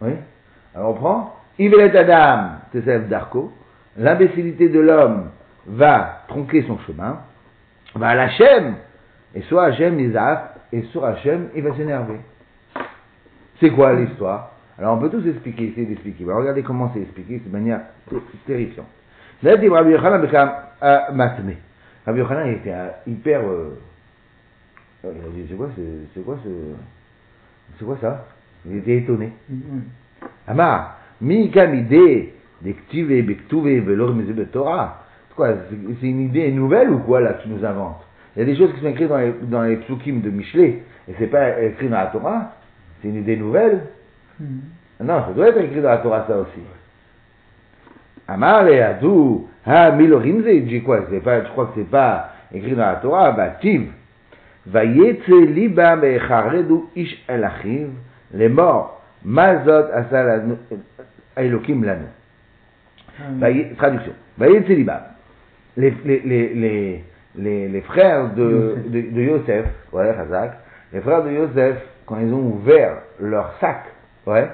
Oui 0.00 0.12
Alors 0.74 0.90
on 0.90 0.94
prend, 0.94 1.36
Ivelet 1.58 1.96
Adam, 1.96 2.56
Tesef 2.72 3.08
Darko, 3.08 3.52
l'imbécilité 3.96 4.68
de 4.68 4.80
l'homme 4.80 5.30
va 5.66 6.22
tronquer 6.28 6.64
son 6.66 6.78
chemin, 6.86 7.20
va 7.94 8.08
à 8.08 8.22
Hachem, 8.22 8.74
et 9.34 9.42
sur 9.42 9.60
Hachem, 9.60 10.00
il 10.00 10.18
et 10.72 10.82
sur 10.84 11.04
Hachem, 11.04 11.48
il 11.54 11.62
va 11.62 11.74
s'énerver. 11.76 12.18
C'est 13.60 13.70
quoi 13.70 13.94
l'histoire? 13.94 14.52
Alors 14.78 14.96
on 14.96 15.00
peut 15.00 15.10
tous 15.10 15.26
expliquer, 15.26 15.68
essayer 15.68 15.86
d'expliquer. 15.86 16.24
Alors, 16.24 16.38
regardez 16.40 16.62
comment 16.62 16.90
c'est 16.92 17.00
expliqué, 17.00 17.40
c'est 17.42 17.48
de 17.48 17.52
manière 17.52 17.80
ter- 18.10 18.20
terrifiante. 18.46 18.86
Rabbi 19.42 19.66
Yochanan 19.66 20.22
il 22.48 22.52
était 22.54 22.72
euh, 22.72 22.88
hyper. 23.06 23.40
euh, 23.40 23.78
euh, 25.04 25.10
c'est 25.48 25.56
quoi, 25.56 25.68
ce- 25.76 25.80
c'est 26.14 26.24
quoi 26.24 26.38
ce. 26.44 26.48
C'est 27.78 27.84
quoi 27.84 27.96
ça? 28.00 28.26
Il 28.68 28.76
était 28.78 28.98
étonné. 28.98 29.32
Amar, 30.46 30.98
mi 31.20 31.50
kam 31.50 31.74
idée 31.74 32.34
des 32.62 32.74
ktive 32.74 33.24
bektuve 33.26 33.84
velor 33.84 34.12
de 34.14 34.44
Torah. 34.44 35.04
C'est 35.28 35.34
quoi 35.36 35.48
C'est 35.70 35.76
c'est 36.00 36.06
une 36.06 36.22
idée 36.22 36.50
nouvelle 36.52 36.90
ou 36.90 36.98
quoi 36.98 37.20
là 37.20 37.34
que 37.34 37.42
tu 37.42 37.48
nous 37.48 37.64
inventes? 37.64 38.02
Il 38.34 38.40
y 38.40 38.42
a 38.42 38.44
des 38.44 38.56
choses 38.56 38.72
qui 38.74 38.80
sont 38.80 38.88
écrites 38.88 39.08
dans 39.08 39.18
les, 39.18 39.32
dans 39.42 39.62
les 39.62 39.76
psukim 39.76 40.20
de 40.20 40.30
Michelet 40.30 40.82
et 41.08 41.14
c'est 41.18 41.28
pas 41.28 41.60
écrit 41.62 41.88
dans 41.88 41.96
la 41.96 42.06
Torah. 42.06 42.52
C'est 43.00 43.08
une 43.08 43.16
idée 43.16 43.36
nouvelle 43.36 43.80
Mhm. 44.38 44.60
Non, 45.04 45.24
ça 45.26 45.32
doit 45.34 45.48
être 45.48 45.60
écrit 45.60 45.80
dans 45.80 45.88
la 45.90 45.98
Torah, 45.98 46.24
ça 46.28 46.36
aussi. 46.38 46.60
Amar 48.28 48.64
le 48.64 48.82
Hadou, 48.82 49.48
ha 49.64 49.90
milorim 49.92 50.42
ze, 50.42 50.48
il 50.48 50.66
dit 50.66 50.82
quoi? 50.82 51.00
C'est 51.10 51.20
pas, 51.20 51.42
Je 51.44 51.48
crois 51.48 51.66
que 51.66 51.72
c'est 51.76 51.90
pas 51.90 52.32
écrit 52.52 52.72
dans 52.74 52.86
la 52.86 52.96
Torah, 52.96 53.32
bah, 53.32 53.48
tiv. 53.60 53.88
Vayetze 54.66 55.28
liba 55.28 55.96
mecharedu 55.96 56.86
ish 56.96 57.22
el 57.28 57.44
achiv, 57.44 57.88
les 58.34 58.48
morts, 58.48 59.00
mazot 59.24 59.92
asal 59.94 60.56
elokim 61.36 61.84
lanu. 61.84 62.06
Vaye- 63.38 63.74
traduction. 63.76 64.12
Vayetze 64.36 64.68
liba. 64.68 65.10
Les, 65.76 65.94
les, 66.04 66.20
les, 66.24 67.04
les, 67.36 67.68
les, 67.68 67.80
frères 67.82 68.34
de, 68.34 68.76
de, 68.88 69.00
de 69.12 69.20
Yosef, 69.22 69.66
ouais, 69.92 70.10
Razak, 70.10 70.58
les 70.92 71.00
frères 71.00 71.22
de 71.22 71.30
Yosef, 71.30 71.76
quand 72.06 72.18
ils 72.18 72.32
ont 72.32 72.40
ouvert 72.40 72.98
leur 73.20 73.52
sac, 73.60 73.84
ouais, 74.26 74.48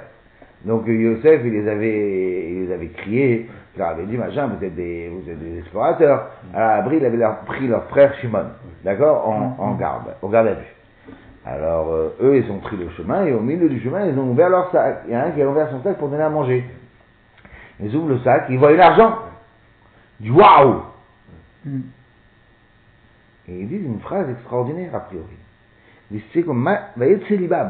donc 0.65 0.87
Yosef, 0.87 1.43
il 1.45 1.53
les 1.53 1.69
avait, 1.69 2.51
il 2.51 2.67
les 2.67 2.73
avait 2.73 2.89
criés, 2.89 3.51
il 3.75 3.79
leur 3.79 3.89
avait 3.89 4.05
dit, 4.05 4.17
machin, 4.17 4.47
vous 4.47 4.65
êtes 4.65 4.75
des, 4.75 5.09
vous 5.09 5.29
êtes 5.29 5.39
des 5.39 5.59
explorateurs. 5.59 6.31
À 6.55 6.77
l'abri, 6.77 6.99
il 6.99 7.05
avait 7.05 7.17
leur, 7.17 7.41
pris 7.41 7.67
leur 7.67 7.85
frère 7.89 8.15
Shimon, 8.21 8.47
d'accord, 8.85 9.29
en, 9.29 9.57
en 9.59 9.75
garde, 9.75 10.15
au 10.23 10.29
garde 10.29 10.49
à 10.49 10.55
vue. 10.55 10.75
Alors, 11.45 11.93
euh, 11.93 12.17
eux, 12.21 12.37
ils 12.37 12.51
ont 12.53 12.59
pris 12.59 12.77
le 12.77 12.89
chemin, 12.91 13.25
et 13.27 13.33
au 13.33 13.41
milieu 13.41 13.69
du 13.69 13.81
chemin, 13.81 14.07
ils 14.07 14.17
ont 14.17 14.31
ouvert 14.31 14.49
leur 14.49 14.71
sac. 14.71 15.03
Il 15.07 15.13
y 15.13 15.15
a 15.15 15.25
un 15.25 15.31
qui 15.33 15.43
a 15.43 15.49
ouvert 15.49 15.69
son 15.71 15.83
sac 15.83 15.99
pour 15.99 16.09
donner 16.09 16.23
à 16.23 16.31
manger. 16.31 16.65
Ils 17.81 17.95
ouvrent 17.97 18.11
le 18.11 18.19
sac, 18.21 18.45
ils 18.49 18.59
voient 18.59 18.73
l'argent. 18.73 19.19
Du 20.21 20.31
waouh! 20.31 20.83
Mhm. 21.65 21.83
Et 23.49 23.61
ils 23.61 23.69
disent 23.69 23.85
une 23.85 23.99
phrase 23.99 24.31
extraordinaire, 24.31 24.95
a 24.95 25.01
priori. 25.01 25.27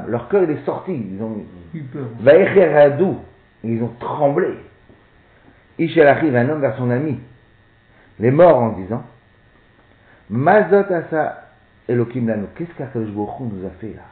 Leur 0.09 0.29
cœur, 0.29 0.43
il 0.45 0.51
est 0.51 0.65
sorti. 0.65 0.93
Ils 0.93 1.23
ont, 1.23 1.45
Eu 1.75 1.83
peur. 1.83 2.09
Ils 3.65 3.83
ont 3.83 3.93
tremblé. 4.01 4.57
Ishel 5.79 6.07
arrive 6.07 6.37
un 6.37 6.49
homme 6.49 6.61
vers 6.61 6.77
son 6.77 6.91
ami, 6.91 7.19
les 8.19 8.31
morts 8.31 8.59
en 8.59 8.73
disant 8.73 9.05
Mazot 10.29 10.93
asa 10.93 11.49
Elohim 11.89 12.27
lanu, 12.27 12.47
qu'est-ce 12.57 12.73
qu'Akadosh 12.75 13.11
nous 13.11 13.67
a 13.67 13.71
fait 13.81 13.95
là 13.95 14.03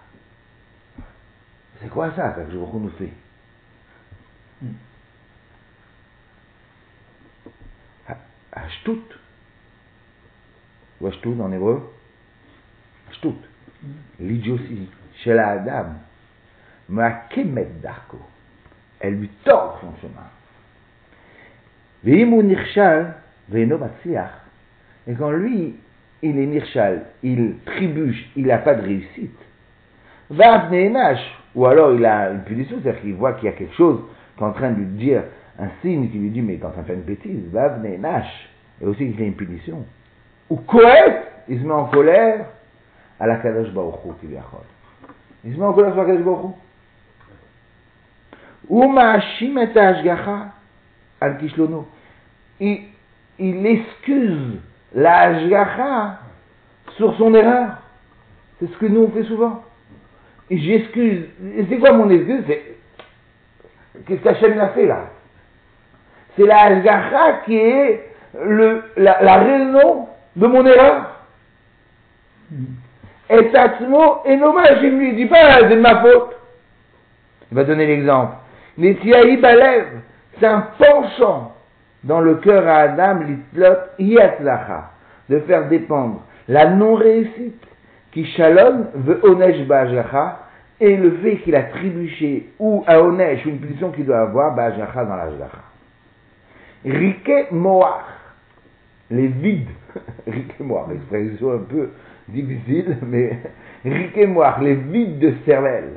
C'est 1.80 1.88
quoi 1.88 2.10
ça 2.16 2.30
qu'Akadosh 2.30 2.72
nous 2.74 2.90
fait 2.98 3.12
Hmm. 4.62 4.74
Hashtut. 8.52 9.00
Ou 11.00 11.06
Hashtut 11.06 11.40
en 11.40 11.50
hébreu 11.50 11.90
Hashtut. 13.08 13.49
L'idiotie 14.18 14.88
chez 15.22 15.34
la 15.34 15.48
Adam. 15.50 15.86
Kemet 17.30 17.68
Darko. 17.82 18.18
Elle 19.00 19.14
lui 19.14 19.30
tord 19.44 19.78
son 19.80 19.92
chemin. 20.00 20.28
Veim 22.04 22.32
ou 22.32 22.42
Nirshal, 22.42 23.14
Veino. 23.48 23.78
Et 25.06 25.14
quand 25.14 25.30
lui, 25.30 25.76
il 26.22 26.38
est 26.38 26.46
Nirshal, 26.46 27.02
il 27.22 27.56
trébuche, 27.64 28.30
il 28.36 28.46
n'a 28.46 28.58
pas 28.58 28.74
de 28.74 28.82
réussite. 28.82 29.38
Va 30.30 30.68
ou 31.54 31.66
alors 31.66 31.92
il 31.92 32.04
a 32.04 32.30
une 32.30 32.42
punition, 32.42 32.78
c'est-à-dire 32.80 33.00
qu'il 33.00 33.14
voit 33.14 33.32
qu'il 33.34 33.46
y 33.46 33.48
a 33.48 33.52
quelque 33.52 33.74
chose 33.74 34.00
qui 34.36 34.42
est 34.42 34.46
en 34.46 34.52
train 34.52 34.70
de 34.70 34.76
lui 34.76 34.86
dire, 34.86 35.24
un 35.58 35.68
signe 35.82 36.08
qui 36.10 36.18
lui 36.18 36.30
dit, 36.30 36.42
mais 36.42 36.56
quand 36.56 36.72
ça 36.74 36.84
fait 36.84 36.94
une 36.94 37.02
bêtise, 37.02 37.48
va 37.52 37.76
et 37.84 38.86
aussi 38.86 39.10
qu'il 39.10 39.22
a 39.22 39.26
une 39.26 39.34
punition. 39.34 39.84
Ou 40.48 40.56
Kohet, 40.56 41.22
il 41.48 41.60
se 41.60 41.64
met 41.64 41.72
en 41.72 41.86
colère 41.86 42.46
accorde. 43.20 44.64
Il 45.44 45.54
se 45.54 45.58
met 45.58 45.64
en 45.64 45.72
colère 45.72 45.92
sur 45.92 46.02
la 46.02 46.08
Kadosh 46.08 46.24
Baruch 46.24 46.44
Hu. 46.44 46.48
Ou 48.68 48.88
Maashim 48.88 49.58
et 49.58 49.78
Ashgacha 49.78 50.52
al 51.20 51.38
Kishlono. 51.38 51.88
Il, 52.60 52.82
il 53.38 53.66
excuse 53.66 54.58
la 54.94 55.18
Ashgacha 55.20 56.18
sur 56.96 57.16
son 57.16 57.34
erreur. 57.34 57.78
C'est 58.58 58.66
ce 58.66 58.76
que 58.76 58.86
nous 58.86 59.02
on 59.02 59.10
fait 59.10 59.24
souvent. 59.24 59.62
J'excuse. 60.50 61.26
C'est 61.68 61.78
quoi 61.78 61.92
mon 61.92 62.10
excuse? 62.10 62.44
Qu'est-ce 64.06 64.22
qu'Hachem 64.22 64.58
a 64.58 64.68
fait 64.68 64.86
là? 64.86 65.10
C'est 66.36 66.46
la 66.46 66.60
Ashgacha 66.60 67.40
qui 67.44 67.56
est 67.56 68.10
la, 68.96 69.38
raison 69.38 70.08
de 70.36 70.46
mon 70.46 70.64
erreur. 70.66 71.24
Et 73.30 73.52
Tatsmo 73.52 74.22
et 74.24 74.36
Noma, 74.36 74.80
je 74.80 74.86
ne 74.86 74.98
lui 74.98 75.14
dis 75.14 75.26
pas, 75.26 75.60
c'est 75.60 75.76
de 75.76 75.80
ma 75.80 76.00
faute. 76.02 76.36
Il 77.50 77.56
va 77.56 77.64
donner 77.64 77.86
l'exemple. 77.86 78.34
Tiaï 78.76 79.36
Balev, 79.36 79.86
c'est 80.38 80.46
un 80.46 80.66
penchant 80.78 81.54
dans 82.02 82.20
le 82.20 82.36
cœur 82.36 82.66
à 82.66 82.78
Adam, 82.80 83.20
l'itlot 83.20 83.76
yatzlacha, 83.98 84.90
de 85.28 85.38
faire 85.40 85.68
dépendre 85.68 86.22
la 86.48 86.70
non-réussite 86.70 87.64
qui 88.10 88.24
chalonne 88.24 88.88
veut 88.94 89.20
onesh 89.22 89.64
ba'ajlacha 89.66 90.40
et 90.80 90.96
le 90.96 91.12
fait 91.18 91.36
qu'il 91.38 91.54
a 91.54 91.64
trébuché 91.64 92.48
ou 92.58 92.82
à 92.86 93.00
onesh, 93.00 93.44
une 93.44 93.60
punition 93.60 93.92
qu'il 93.92 94.06
doit 94.06 94.22
avoir, 94.22 94.54
ba'ajlacha 94.56 95.04
dans 95.04 95.16
l'ajlacha. 95.16 95.62
Rike 96.84 97.52
moach, 97.52 98.06
les 99.10 99.28
vides, 99.28 99.68
Rike 100.26 100.58
moach, 100.58 100.90
expression 100.94 101.52
un 101.52 101.58
peu 101.58 101.90
difficile, 102.32 102.96
mais 103.06 103.38
Rike 103.84 104.26
moach, 104.28 104.60
les 104.60 104.74
vides 104.74 105.18
de 105.18 105.34
cervelle. 105.46 105.96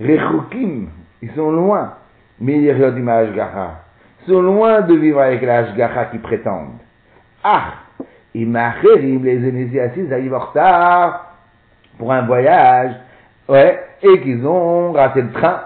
Rechokim, 0.00 0.88
ils 1.22 1.30
sont 1.32 1.50
loin, 1.50 1.94
mais 2.40 2.58
ils 2.58 2.68
Ils 2.68 4.26
sont 4.26 4.42
loin 4.42 4.80
de 4.80 4.94
vivre 4.94 5.20
avec 5.20 5.42
la 5.42 5.58
Hashgacha 5.58 6.06
qui 6.06 6.18
prétendent. 6.18 6.78
Ah, 7.44 7.74
Imacherim, 8.34 9.24
les 9.24 9.48
initiations 9.48 10.10
arrivent 10.10 10.34
en 10.34 10.38
retard 10.38 11.34
pour 11.98 12.12
un 12.12 12.22
voyage, 12.22 12.92
ouais, 13.48 13.80
et 14.02 14.20
qu'ils 14.20 14.46
ont 14.46 14.92
raté 14.92 15.22
le 15.22 15.32
train. 15.32 15.60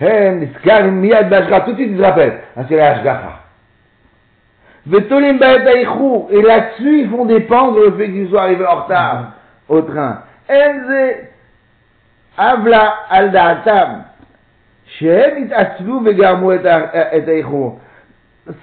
Hen, 0.00 0.42
Iskarim, 0.42 0.96
Miyad, 0.96 1.30
Bashra, 1.30 1.62
tout 1.62 1.72
de 1.72 1.76
suite 1.76 1.90
ils 1.92 1.98
se 1.98 2.02
rappellent. 2.02 2.40
Ah, 2.56 2.62
c'est 2.68 2.76
la. 2.76 3.45
Et 4.92 6.42
là-dessus 6.42 7.00
ils 7.00 7.08
font 7.10 7.24
dépendre 7.24 7.80
le 7.80 7.92
fait 7.92 8.10
qu'ils 8.10 8.28
soient 8.28 8.42
arrivés 8.42 8.66
en 8.66 8.82
retard 8.82 9.32
au 9.68 9.80
train. 9.82 10.22
Avla 12.38 12.94
al. 13.10 13.32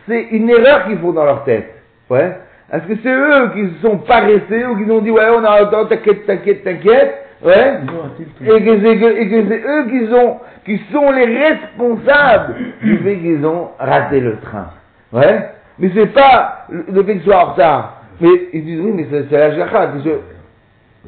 C'est 0.08 0.22
une 0.32 0.50
erreur 0.50 0.86
qu'ils 0.86 1.00
font 1.00 1.12
dans 1.12 1.25
leur 1.25 1.44
tête. 1.44 1.74
Ouais. 2.10 2.38
Est-ce 2.72 2.84
que 2.88 2.96
c'est 3.03 3.13
eux 3.13 3.51
qui 3.53 3.75
se 3.75 3.82
sont 3.88 3.98
paressés 3.98 4.65
ou 4.65 4.77
qui 4.77 4.89
ont 4.89 5.01
dit 5.01 5.12
ouais 5.12 5.30
on 5.30 5.44
a 5.44 5.65
t'inquiète, 5.86 6.25
t'inquiète, 6.25 6.63
t'inquiète. 6.63 7.20
Ouais. 7.44 7.80
Et 8.42 8.63
que 8.63 8.82
c'est 8.82 9.63
eux 9.68 9.88
qui 9.89 10.08
sont, 10.10 10.39
qui 10.65 10.82
sont 10.92 11.12
les 11.12 11.25
responsables 11.25 12.56
du 12.82 12.98
fait 13.00 13.18
qu'ils 13.18 13.46
ont 13.46 13.72
raté 13.77 14.22
le 14.22 14.38
train. 14.38 14.68
Ouais. 15.12 15.50
Mais 15.80 15.92
c'est 15.94 16.08
pas 16.13 16.68
le 16.70 17.03
fait 17.03 17.13
qu'ils 17.13 17.24
soient 17.24 17.48
en 17.48 17.51
retard. 17.53 18.01
Mais 18.22 18.30
ils 18.53 18.63
disent 18.65 18.80
oui 18.82 18.92
mais 18.94 19.08
c'est 19.10 19.38
la 19.38 19.51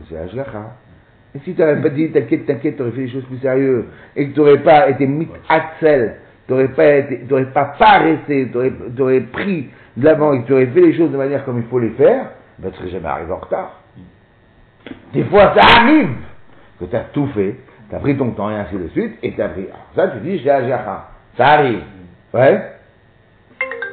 C'est 0.10 0.16
la 0.16 0.22
Hashgacha. 0.22 0.60
Et 1.36 1.40
si 1.40 1.54
tu 1.54 1.62
n'avais 1.62 1.82
pas 1.82 1.90
dit 1.90 2.12
t'inquiète, 2.12 2.46
t'inquiète, 2.46 2.78
tu 2.78 2.82
aurais 2.82 2.92
fait 2.92 3.06
des 3.06 3.12
choses 3.12 3.26
plus 3.26 3.38
sérieuses 3.40 3.86
et 4.16 4.28
que 4.30 4.34
tu 4.34 4.40
n'aurais 4.40 4.60
pas 4.60 4.90
été 4.90 5.06
mit 5.06 5.28
axel, 5.50 6.16
tu 6.48 6.54
n'aurais 6.54 6.70
pas, 6.70 6.96
été- 6.96 7.20
t'aurais 7.28 7.46
pas 7.52 7.76
paressé, 7.78 8.50
tu 8.52 9.02
aurais, 9.02 9.22
pris 9.22 9.70
de 9.98 10.06
l'avant 10.06 10.34
et 10.34 10.42
que 10.42 10.48
tu 10.48 10.54
aurais 10.54 10.68
fait 10.68 10.82
les 10.82 10.94
choses 10.98 11.12
de 11.12 11.18
manière 11.18 11.44
comme 11.46 11.58
il 11.58 11.66
faut 11.66 11.80
les 11.80 11.90
faire, 11.92 12.28
ben, 12.58 12.72
tu 12.72 12.78
ne 12.78 12.88
serais 12.88 12.90
jamais 12.90 13.08
arrivé 13.10 13.32
en 13.34 13.38
retard. 13.38 13.82
Des 15.14 15.24
fois, 15.26 15.54
ça 15.56 15.82
arrive 15.82 16.10
que 16.80 16.86
tu 16.86 16.96
as 16.96 17.06
tout 17.14 17.28
fait, 17.28 17.56
tu 17.90 17.96
as 17.96 18.00
pris 18.00 18.16
ton 18.18 18.32
temps 18.32 18.50
et 18.50 18.56
ainsi 18.56 18.76
de 18.76 18.88
suite, 18.90 19.18
et 19.24 19.34
tu 19.34 19.42
as 19.42 19.50
pris. 19.50 19.64
Alors 19.66 19.88
ça, 19.96 20.08
tu 20.10 20.20
dis, 20.20 20.40
j'ai 20.40 20.50
Ajacha. 20.50 21.10
Ça 21.38 21.48
arrive. 21.48 21.82
Ouais? 22.34 22.62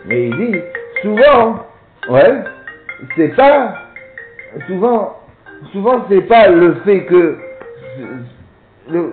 Mais 0.07 0.29
il 0.29 0.37
dit, 0.37 0.59
souvent, 1.03 1.67
ouais, 2.09 2.43
c'est 3.17 3.37
pas, 3.37 3.75
souvent, 4.67 5.21
souvent 5.73 6.05
c'est 6.09 6.23
pas 6.23 6.49
le 6.49 6.75
fait 6.85 7.05
que, 7.05 7.39
le, 8.91 9.13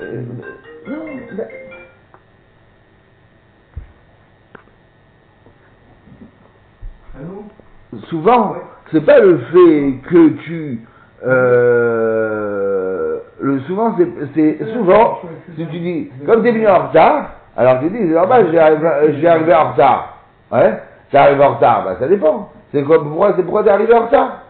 euh, 0.00 0.22
non, 0.88 1.04
ben, 1.36 1.46
Allô? 7.14 7.44
souvent, 8.08 8.56
c'est 8.90 9.04
pas 9.04 9.20
le 9.20 9.38
fait 9.38 9.94
que 10.08 10.28
tu, 10.44 10.80
euh, 11.24 13.18
le 13.40 13.60
souvent 13.60 13.96
c'est, 13.96 14.08
c'est 14.34 14.72
souvent, 14.72 15.20
si 15.56 15.66
tu 15.66 15.78
dis, 15.78 16.10
comme 16.26 16.42
t'es 16.42 16.50
venu 16.50 16.66
en 16.66 16.88
retard, 16.88 17.39
alors 17.56 17.80
tu 17.80 17.90
dis, 17.90 17.98
c'est 17.98 18.04
normal, 18.14 18.46
je 18.46 18.52
vais 18.52 18.58
arriver, 18.58 18.88
je 19.14 19.20
vais 19.20 19.28
arriver 19.28 19.54
en 19.54 19.72
retard, 19.72 20.18
ouais, 20.52 20.82
t'es 21.10 21.18
arrivé 21.18 21.44
en 21.44 21.54
retard, 21.54 21.84
bah 21.84 21.96
ça 21.98 22.08
dépend, 22.08 22.50
c'est 22.72 22.82
quoi, 22.84 23.02
pourquoi, 23.02 23.34
c'est 23.36 23.42
pourquoi 23.42 23.64
t'es 23.64 23.70
arrivé 23.70 23.92
en 23.94 24.06
retard, 24.06 24.42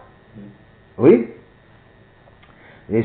oui, 0.97 1.29
Vous 2.89 2.95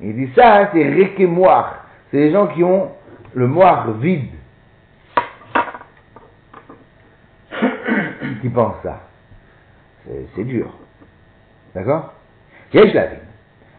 Il 0.00 0.14
dit 0.14 0.30
ça, 0.34 0.70
c'est 0.72 0.88
rekemoir. 0.88 1.84
C'est 2.10 2.18
les 2.18 2.32
gens 2.32 2.46
qui 2.46 2.64
ont 2.64 2.92
le 3.34 3.46
moire 3.46 3.90
vide. 3.92 4.30
qui 8.40 8.48
pensent 8.48 8.80
ça. 8.82 9.00
C'est- 10.34 10.44
dur. 10.44 10.72
D'accord? 11.74 12.14
Yesh 12.72 12.94
la 12.94 13.06
vie? 13.06 13.16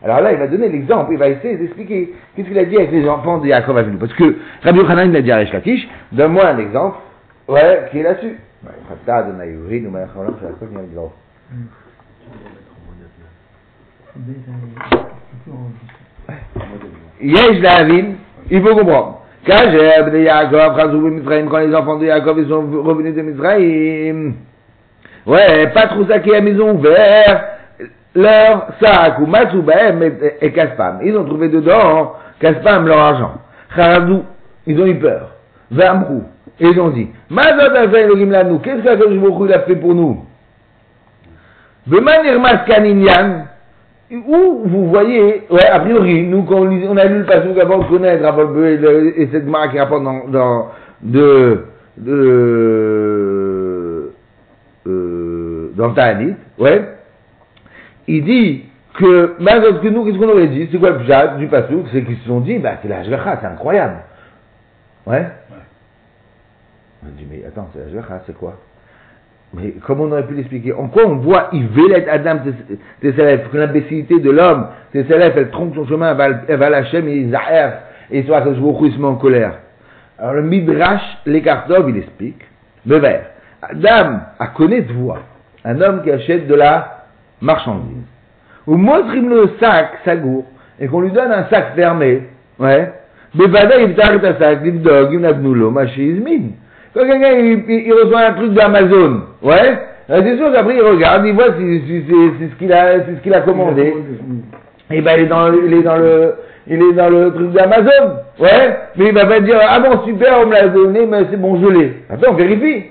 Alors 0.03 0.21
là, 0.21 0.31
il 0.31 0.37
va 0.37 0.47
donner 0.47 0.69
l'exemple, 0.69 1.11
il 1.11 1.17
va 1.17 1.27
essayer 1.27 1.57
d'expliquer 1.57 2.13
qu'est-ce 2.35 2.47
qu'il 2.47 2.57
a 2.57 2.65
dit 2.65 2.77
avec 2.77 2.91
les 2.91 3.07
enfants 3.07 3.39
de 3.39 3.47
Yaakov 3.47 3.77
Avinu. 3.77 3.97
Parce 3.97 4.13
que 4.13 4.37
Rabbi 4.63 4.79
Yochanan, 4.79 5.09
il 5.09 5.15
a 5.15 5.21
dit 5.21 5.31
à 5.31 5.37
Resh 5.37 5.51
Lakish, 5.51 5.87
donne-moi 6.13 6.45
un 6.47 6.57
exemple, 6.57 6.97
ouais, 7.49 7.87
qui 7.91 7.99
est 7.99 8.03
là-dessus. 8.03 8.37
Yesh 17.21 17.61
Lavin, 17.61 18.13
il 18.49 18.61
faut 18.61 18.75
comprendre. 18.75 19.21
Kajer 19.45 20.11
de 20.11 20.17
Yaakov, 20.19 20.77
Chazou 20.77 20.99
Mitzrayim, 21.09 21.47
quand 21.49 21.59
les 21.59 21.75
enfants 21.75 21.97
de 21.97 22.05
Yaakov 22.05 22.39
ils 22.39 22.47
sont 22.47 22.61
revenus 22.83 23.15
de 23.15 23.21
Mitzrayim. 23.21 24.33
Ouais, 25.25 25.67
pas 25.73 25.87
trop 25.87 26.05
saqués, 26.05 26.39
mais 26.39 26.51
ils 26.51 26.61
ont 26.61 26.75
ouvert 26.75 27.48
leur 28.15 28.67
sac, 28.81 29.19
ou 29.19 29.25
Matsubahem 29.25 30.01
et, 30.41 30.51
Kaspam. 30.51 30.99
Ils 31.03 31.15
ont 31.17 31.25
trouvé 31.25 31.49
dedans, 31.49 32.13
Kaspam, 32.39 32.87
leur 32.87 32.99
argent. 32.99 33.33
Charadou, 33.75 34.23
ils 34.65 34.79
ont 34.81 34.85
eu 34.85 34.95
peur. 34.95 35.31
Vamrou, 35.71 36.23
et 36.59 36.67
ils 36.67 36.79
ont 36.79 36.89
dit, 36.89 37.07
Mazot 37.29 37.73
Lanu, 37.73 38.59
qu'est-ce 38.63 38.81
que 38.81 39.19
Baruch 39.19 39.47
il 39.47 39.53
a 39.53 39.59
fait 39.59 39.75
pour 39.75 39.93
nous? 39.93 40.25
Veman 41.87 42.25
Irmas 42.25 42.65
Kaninyan, 42.65 43.45
où 44.11 44.61
vous 44.65 44.89
voyez, 44.89 45.43
ouais, 45.49 45.65
a 45.65 45.79
priori, 45.79 46.23
nous, 46.23 46.43
quand 46.43 46.61
on, 46.61 46.97
a 46.97 47.05
lu 47.05 47.19
le 47.19 47.25
passage 47.25 47.57
avant 47.57 47.79
de 47.79 47.85
connaître 47.85 48.23
et, 49.15 49.29
cette 49.31 49.45
marque 49.45 49.71
qui 49.71 49.79
rapporte 49.79 50.03
dans, 50.03 50.27
dans, 50.27 50.67
de, 51.01 51.65
de, 51.97 52.13
euh, 54.87 55.71
ouais, 56.59 56.98
il 58.07 58.23
dit 58.23 58.65
que, 58.93 59.35
malgré 59.39 59.79
que 59.79 59.87
nous, 59.87 60.05
qu'est-ce 60.05 60.17
qu'on 60.17 60.29
aurait 60.29 60.47
dit? 60.47 60.67
C'est 60.71 60.77
quoi 60.77 60.91
le 60.91 60.99
pjat 60.99 61.35
du 61.37 61.47
passage? 61.47 61.75
C'est 61.91 62.03
qu'ils 62.03 62.17
se 62.17 62.27
sont 62.27 62.39
dit, 62.39 62.57
bah, 62.57 62.73
c'est 62.81 62.87
la 62.87 62.99
Hashgacha, 62.99 63.39
c'est 63.41 63.47
incroyable. 63.47 63.97
Ouais? 65.05 65.27
On 67.03 67.09
dit, 67.17 67.25
mais 67.29 67.43
attends, 67.47 67.69
c'est 67.73 67.79
la 67.79 67.85
Hashgacha, 67.85 68.23
c'est 68.25 68.37
quoi? 68.37 68.57
Mais 69.53 69.73
comment 69.85 70.03
on 70.03 70.11
aurait 70.11 70.27
pu 70.27 70.35
l'expliquer? 70.35 70.73
En 70.73 70.87
quoi 70.87 71.07
on 71.07 71.15
voit 71.15 71.49
Yvelet 71.53 72.07
Adam 72.07 72.39
tes 73.01 73.07
élèves 73.09 73.49
que 73.49 73.57
l'imbécilité 73.57 74.19
de 74.19 74.29
l'homme, 74.29 74.67
tes 74.91 74.99
élèves, 74.99 75.33
elle 75.37 75.49
trompe 75.49 75.73
son 75.73 75.87
chemin, 75.87 76.15
elle 76.47 76.57
va, 76.57 76.69
lâcher, 76.69 77.01
mais 77.01 77.17
ils 77.17 77.31
zaher, 77.31 77.71
et 78.11 78.23
soit 78.23 78.41
que 78.41 78.49
il 78.49 78.93
se 78.93 78.99
met 78.99 79.07
en 79.07 79.15
colère. 79.15 79.53
Alors 80.19 80.33
le 80.33 80.43
Midrash, 80.43 81.01
l'Ekartov, 81.25 81.89
il 81.89 81.97
explique, 81.97 82.41
le 82.85 82.97
vert. 82.97 83.25
Adam 83.61 84.19
a 84.37 84.47
connu 84.47 84.81
de 84.81 84.93
voix, 84.93 85.19
un 85.65 85.81
homme 85.81 86.03
qui 86.03 86.11
achète 86.11 86.47
de 86.47 86.55
la 86.55 86.98
marchandise. 87.41 88.03
Ou 88.67 88.75
montre-lui 88.75 89.21
le 89.27 89.51
sac, 89.59 89.99
sagour, 90.05 90.45
et 90.79 90.87
qu'on 90.87 91.01
lui 91.01 91.11
donne 91.11 91.31
un 91.31 91.45
sac 91.45 91.73
fermé, 91.75 92.23
ouais, 92.59 92.91
mais 93.35 93.47
bada 93.47 93.77
il 93.79 93.95
t'arrête 93.95 94.23
un 94.23 94.35
sac, 94.39 94.59
il 94.63 94.81
dog, 94.81 95.09
il 95.13 95.19
n'a 95.19 95.33
pas 95.33 95.39
machismine. 95.39 96.51
Quand 96.93 97.01
quelqu'un 97.05 97.31
il, 97.33 97.63
il- 97.67 97.87
il 97.87 97.93
reçoit 97.93 98.21
un 98.27 98.33
truc 98.33 98.53
d'Amazon, 98.53 99.21
ouais, 99.43 99.79
c'est 100.07 100.37
sûr 100.37 100.51
qu'après 100.51 100.75
il 100.75 100.81
regarde, 100.81 101.25
il 101.25 101.33
voit 101.33 101.53
si, 101.57 101.81
si- 101.87 102.03
si- 102.07 102.31
c'est 102.39 102.49
ce 102.49 102.55
qu'il 102.55 102.73
a, 102.73 102.93
c'est 103.05 103.15
ce 103.17 103.21
qu'il 103.21 103.33
a 103.33 103.41
commandé. 103.41 103.93
Et 104.91 105.01
ben 105.01 105.13
il 105.17 105.23
est 105.23 105.27
dans 105.27 105.53
il 105.53 105.73
est 105.73 105.83
dans 105.83 105.97
le, 105.97 106.33
il 106.67 106.81
est 106.81 106.93
dans 106.93 107.09
le 107.09 107.31
truc 107.33 107.51
d'Amazon, 107.51 108.15
ouais, 108.39 108.77
mais 108.95 109.05
il 109.09 109.13
va 109.13 109.25
pas 109.27 109.39
dire 109.39 109.59
ah 109.67 109.79
bon 109.79 110.03
super 110.05 110.39
on 110.41 110.47
me 110.47 110.53
l'a 110.53 110.67
donné 110.67 111.05
mais 111.05 111.25
c'est 111.29 111.37
bon 111.39 111.59
je 111.61 111.67
l'ai. 111.67 111.93
Attends 112.09 112.31
on 112.31 112.35
vérifie. 112.35 112.85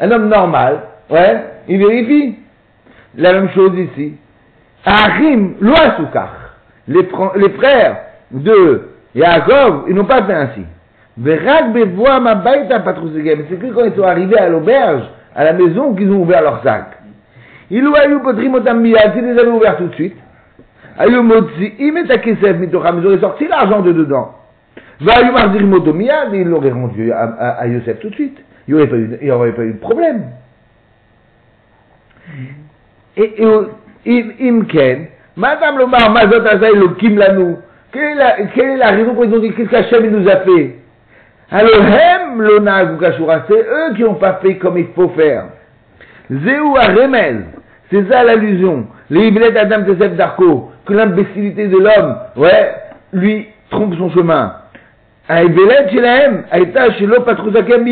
Un 0.00 0.10
homme 0.12 0.28
normal, 0.28 0.80
ouais, 1.10 1.40
il 1.68 1.78
vérifie. 1.78 2.36
La 3.16 3.32
même 3.32 3.50
chose 3.50 3.72
ici. 3.78 4.14
Achim 4.84 5.54
loasukach. 5.60 6.30
Les, 6.88 7.08
les 7.36 7.50
frères 7.50 7.96
de 8.30 8.88
Yaakov, 9.14 9.84
ils 9.88 9.94
n'ont 9.94 10.04
pas 10.04 10.22
fait 10.24 10.34
ainsi. 10.34 10.64
Ma. 11.16 12.42
C'est 13.48 13.58
que 13.58 13.66
quand 13.74 13.84
ils 13.84 13.94
sont 13.94 14.02
arrivés 14.02 14.38
à 14.38 14.48
l'auberge, 14.48 15.02
à 15.34 15.44
la 15.44 15.52
maison, 15.52 15.94
qu'ils 15.94 16.10
ont 16.10 16.22
ouvert 16.22 16.42
leur 16.42 16.62
sac. 16.62 16.98
Ils 17.70 17.86
ont 17.86 17.94
eu 18.08 18.20
potrim 18.22 18.54
otam 18.54 18.80
miyad, 18.80 19.12
ils 19.16 19.24
les 19.24 19.38
avaient 19.38 19.50
ouverts 19.50 19.76
tout 19.76 19.86
de 19.86 19.94
suite. 19.94 20.16
Ils 20.98 21.16
auraient 23.06 23.18
sorti 23.20 23.46
l'argent 23.48 23.80
de 23.80 23.92
dedans. 23.92 24.34
Vayu 25.00 25.32
mardir 25.32 25.62
ils 26.34 26.48
l'auraient 26.48 26.70
rendu 26.70 27.12
à, 27.12 27.22
à, 27.22 27.66
Yosef 27.66 28.00
tout 28.00 28.10
de 28.10 28.14
suite. 28.14 28.38
Il 28.68 28.74
n'y 28.74 28.80
aurait, 28.80 29.30
aurait 29.30 29.52
pas 29.52 29.62
eu 29.62 29.72
de 29.72 29.78
problème. 29.78 30.24
Et, 33.20 33.34
im, 34.06 34.32
imken, 34.40 35.08
Madame 35.36 35.78
Lomar, 35.78 36.10
Mazot 36.10 36.46
Azaï, 36.46 36.74
le 36.74 36.88
Kim 36.94 37.18
Lanou, 37.18 37.58
quelle 37.92 38.18
est 38.18 38.76
la, 38.76 38.90
raison 38.92 39.14
pour 39.14 39.24
laquelle 39.24 39.44
ils 39.44 39.50
ont 39.50 39.52
dit 39.52 39.52
qu'est-ce 39.52 40.06
nous 40.06 40.28
a 40.28 40.36
fait? 40.36 40.76
Alors, 41.50 41.84
Hem, 41.84 42.40
Lona, 42.40 42.84
Gukashura, 42.86 43.42
c'est 43.48 43.58
eux 43.58 43.94
qui 43.94 44.02
n'ont 44.02 44.14
pas 44.14 44.40
fait 44.42 44.56
comme 44.56 44.78
il 44.78 44.86
faut 44.94 45.08
faire. 45.10 45.46
Zéou 46.30 46.76
à 46.76 46.92
Remez, 46.94 47.40
c'est 47.90 48.08
ça 48.08 48.24
l'allusion. 48.24 48.86
Les 49.10 49.26
Iblet 49.28 49.56
Adam 49.58 49.82
Tesef 49.82 50.14
Darko, 50.16 50.70
que 50.86 50.94
l'imbécilité 50.94 51.66
de 51.66 51.76
l'homme, 51.76 52.16
ouais, 52.36 52.72
lui 53.12 53.48
trompe 53.68 53.96
son 53.96 54.10
chemin. 54.10 54.54
Aïbelet 55.28 55.90
Shelahem, 55.92 56.44
Aïta 56.50 56.92
Shelo 56.92 57.20
Patrouzakem. 57.22 57.84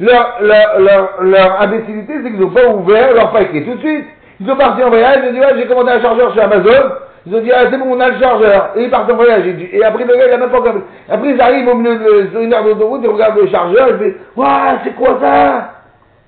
Leur, 0.00 0.38
leur, 0.40 0.80
leur, 0.80 1.22
leur 1.22 1.62
imbécilité, 1.62 2.12
c'est 2.22 2.30
qu'ils 2.30 2.40
n'ont 2.40 2.50
pas 2.50 2.68
ouvert 2.68 3.14
leur 3.14 3.32
paquet 3.32 3.62
tout 3.62 3.74
de 3.74 3.80
suite. 3.80 4.06
Ils 4.42 4.48
sont 4.48 4.56
partis 4.56 4.82
en 4.82 4.88
voyage, 4.88 5.20
ils 5.22 5.28
ont 5.28 5.32
dit, 5.34 5.38
ouais, 5.38 5.54
j'ai 5.56 5.66
commandé 5.68 5.92
un 5.92 6.00
chargeur 6.02 6.34
chez 6.34 6.40
Amazon. 6.40 6.90
Ils 7.24 7.34
ont 7.36 7.40
dit, 7.40 7.52
ah, 7.52 7.64
c'est 7.70 7.78
bon, 7.78 7.84
on 7.96 8.00
a 8.00 8.08
le 8.08 8.18
chargeur. 8.18 8.72
Et 8.76 8.82
ils 8.82 8.90
partent 8.90 9.10
en 9.12 9.14
voyage. 9.14 9.46
Et, 9.46 9.84
après, 9.84 10.04
le 10.04 10.16
gars, 10.16 10.26
il 10.26 10.32
a 10.32 10.38
même 10.38 10.50
pas 10.50 10.58
encore- 10.58 10.74
Après, 11.08 11.30
ils 11.30 11.40
arrivent 11.40 11.68
au 11.68 11.76
milieu 11.76 11.96
de, 11.96 12.42
une 12.42 12.52
aire 12.52 12.64
d'autoroute, 12.64 13.02
ils 13.04 13.08
regardent 13.08 13.38
le 13.38 13.46
chargeur, 13.46 13.90
ils 13.90 13.98
disent, 13.98 14.14
waouh, 14.34 14.78
c'est 14.82 14.94
quoi 14.96 15.18
ça? 15.20 15.74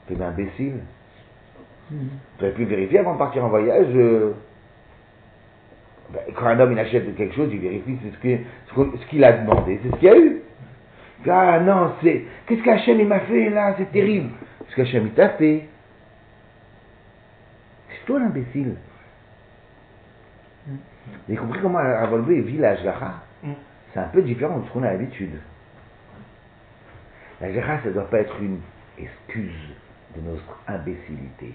C'est 0.08 0.22
imbécile. 0.22 0.74
Tu 1.90 2.44
aurais 2.44 2.52
pu 2.52 2.64
vérifier 2.64 3.00
avant 3.00 3.14
de 3.14 3.18
partir 3.18 3.44
en 3.44 3.48
voyage. 3.48 3.86
euh, 3.96 4.30
ben, 6.12 6.20
quand 6.36 6.46
un 6.46 6.60
homme 6.60 6.72
il 6.72 6.78
achète 6.78 7.16
quelque 7.16 7.34
chose, 7.34 7.48
il 7.52 7.58
vérifie 7.58 7.98
ce 8.12 8.18
que- 8.22 8.96
ce 9.00 9.06
qu'il 9.10 9.24
a 9.24 9.32
demandé, 9.32 9.80
c'est 9.82 9.90
ce 9.90 9.96
qu'il 9.96 10.08
y 10.08 10.12
a 10.12 10.16
eu. 10.18 10.42
Ah 11.28 11.58
non, 11.60 11.92
c'est. 12.02 12.22
Qu'est-ce 12.46 12.62
qu'Hachem 12.62 13.00
il 13.00 13.08
m'a 13.08 13.20
fait 13.20 13.48
là 13.50 13.74
C'est 13.78 13.90
terrible. 13.90 14.28
Ce 14.68 14.76
qu'Hachem 14.76 15.04
il 15.06 15.12
t'a 15.12 15.30
fait. 15.30 15.64
Toi 18.06 18.18
l'imbécile. 18.20 18.76
Vous 20.66 20.76
avez 21.28 21.36
compris 21.36 21.60
comment 21.60 21.78
Ravolvé 21.78 22.40
vit 22.40 22.58
la 22.58 22.70
Hashgacha 22.70 23.14
C'est 23.92 24.00
un 24.00 24.08
peu 24.08 24.22
différent 24.22 24.58
de 24.58 24.66
ce 24.66 24.70
qu'on 24.72 24.82
a 24.82 24.90
l'habitude. 24.90 25.38
La 27.40 27.48
Hashgacha, 27.48 27.80
ça 27.82 27.88
ne 27.88 27.94
doit 27.94 28.08
pas 28.08 28.20
être 28.20 28.34
une 28.40 28.60
excuse 28.98 29.52
de 30.16 30.20
notre 30.30 30.58
imbécilité. 30.68 31.54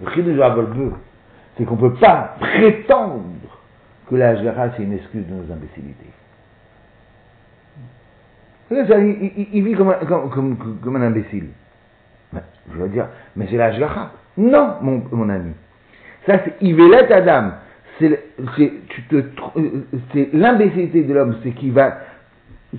Le 0.00 0.06
cri 0.06 0.22
de 0.22 0.38
Ravolvé, 0.38 0.90
c'est 1.56 1.64
qu'on 1.64 1.76
ne 1.76 1.80
peut 1.80 1.94
pas 1.94 2.36
prétendre 2.40 3.24
que 4.08 4.14
la 4.16 4.30
Hashgacha, 4.30 4.72
c'est 4.76 4.82
une 4.82 4.92
excuse 4.94 5.26
de 5.26 5.34
nos 5.34 5.52
imbécilités. 5.52 6.10
Il, 8.70 8.76
il- 9.36 9.48
il 9.52 9.64
vit 9.64 9.74
comme 9.74 9.90
un, 9.90 10.04
comme, 10.06 10.30
comme- 10.30 10.78
comme 10.82 10.96
un 10.96 11.02
imbécile. 11.02 11.48
Je 12.32 12.78
vais 12.82 12.88
dire, 12.88 13.08
mais 13.36 13.46
c'est 13.50 13.56
la 13.56 13.66
Hashgacha. 13.66 14.10
Non, 14.36 14.74
mon, 14.82 15.02
mon 15.12 15.28
ami. 15.28 15.52
Ça, 16.26 16.38
c'est 16.44 16.54
Ivelet 16.62 17.12
Adam. 17.12 17.52
C'est 17.98 18.18
euh, 19.12 19.22
l'imbécilité 20.32 21.02
de 21.02 21.14
l'homme, 21.14 21.36
c'est 21.42 21.52
qu'il 21.52 21.72
va, 21.72 21.98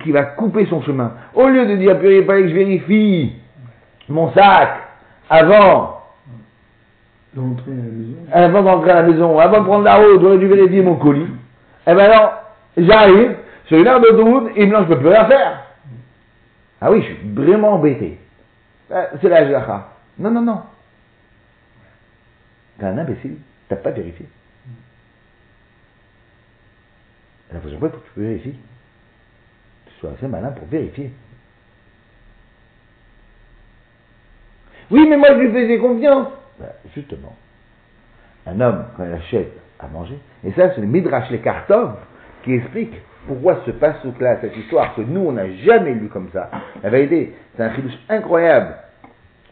qui 0.02 0.12
va 0.12 0.24
couper 0.24 0.66
son 0.66 0.82
chemin. 0.82 1.12
Au 1.34 1.48
lieu 1.48 1.64
de 1.66 1.76
dire, 1.76 1.98
purée, 1.98 2.18
il 2.18 2.24
fallait 2.26 2.42
que 2.42 2.48
je 2.48 2.54
vérifie 2.54 3.32
mon 4.08 4.30
sac 4.32 4.68
avant, 5.30 5.92
D'entrer 7.34 7.70
à 8.32 8.40
la 8.40 8.48
maison. 8.48 8.62
avant 8.62 8.62
d'entrer 8.62 8.90
à 8.90 8.94
la 8.94 9.02
maison, 9.02 9.38
avant 9.38 9.60
de 9.60 9.64
prendre 9.64 9.84
la 9.84 9.96
route, 9.96 10.20
j'aurais 10.22 10.38
dû 10.38 10.46
vérifier 10.46 10.82
mon 10.82 10.96
colis. 10.96 11.26
Eh 11.86 11.94
ben 11.94 12.08
non, 12.10 12.30
j'arrive 12.78 13.36
sur 13.66 13.78
une 13.78 13.86
heure 13.86 14.00
d'autoroute 14.00 14.50
et 14.56 14.66
maintenant 14.66 14.84
je 14.88 14.94
peux 14.94 14.98
plus 15.00 15.08
rien 15.08 15.24
faire. 15.26 15.62
Ah 16.80 16.90
oui, 16.90 17.00
je 17.02 17.06
suis 17.06 17.18
vraiment 17.34 17.74
embêté. 17.74 18.18
Euh, 18.92 19.04
C'est 19.20 19.28
la 19.28 19.36
Hashgacha. 19.38 19.88
Non, 20.18 20.30
non, 20.30 20.40
non. 20.42 20.60
T'es 22.78 22.84
un 22.84 22.98
imbécile, 22.98 23.36
t'as 23.68 23.76
pas 23.76 23.90
vérifié. 23.90 24.26
La 27.52 27.60
prochaine 27.60 27.78
fois, 27.78 27.88
il 27.88 27.92
faut 27.92 28.00
que 28.00 28.14
tu 28.14 28.20
vérifies. 28.20 28.58
Tu 29.86 29.92
sois 30.00 30.10
assez 30.10 30.26
malin 30.26 30.50
pour 30.50 30.66
vérifier. 30.66 31.12
Oui, 34.90 35.06
mais 35.08 35.16
moi 35.16 35.28
je 35.34 35.40
lui 35.40 35.52
faisais 35.52 35.78
confiance. 35.78 36.28
Ben, 36.58 36.68
justement, 36.94 37.34
un 38.46 38.60
homme, 38.60 38.84
quand 38.96 39.04
il 39.04 39.12
achète 39.12 39.52
à 39.80 39.88
manger. 39.88 40.18
Et 40.44 40.52
ça, 40.52 40.74
c'est 40.74 40.80
le 40.80 40.86
Midrash 40.86 41.30
les 41.30 41.40
Kartov 41.40 41.96
qui 42.44 42.54
explique 42.54 42.94
pourquoi 43.26 43.62
ce 43.66 43.72
pasouk-là, 43.72 44.40
cette 44.40 44.56
histoire 44.56 44.94
que 44.94 45.00
nous, 45.00 45.20
on 45.20 45.32
n'a 45.32 45.52
jamais 45.56 45.94
lu 45.94 46.08
comme 46.08 46.30
ça. 46.32 46.50
La 46.82 46.90
vérité, 46.90 47.34
c'est 47.56 47.64
un 47.64 47.74
chidouche 47.74 47.98
incroyable 48.08 48.76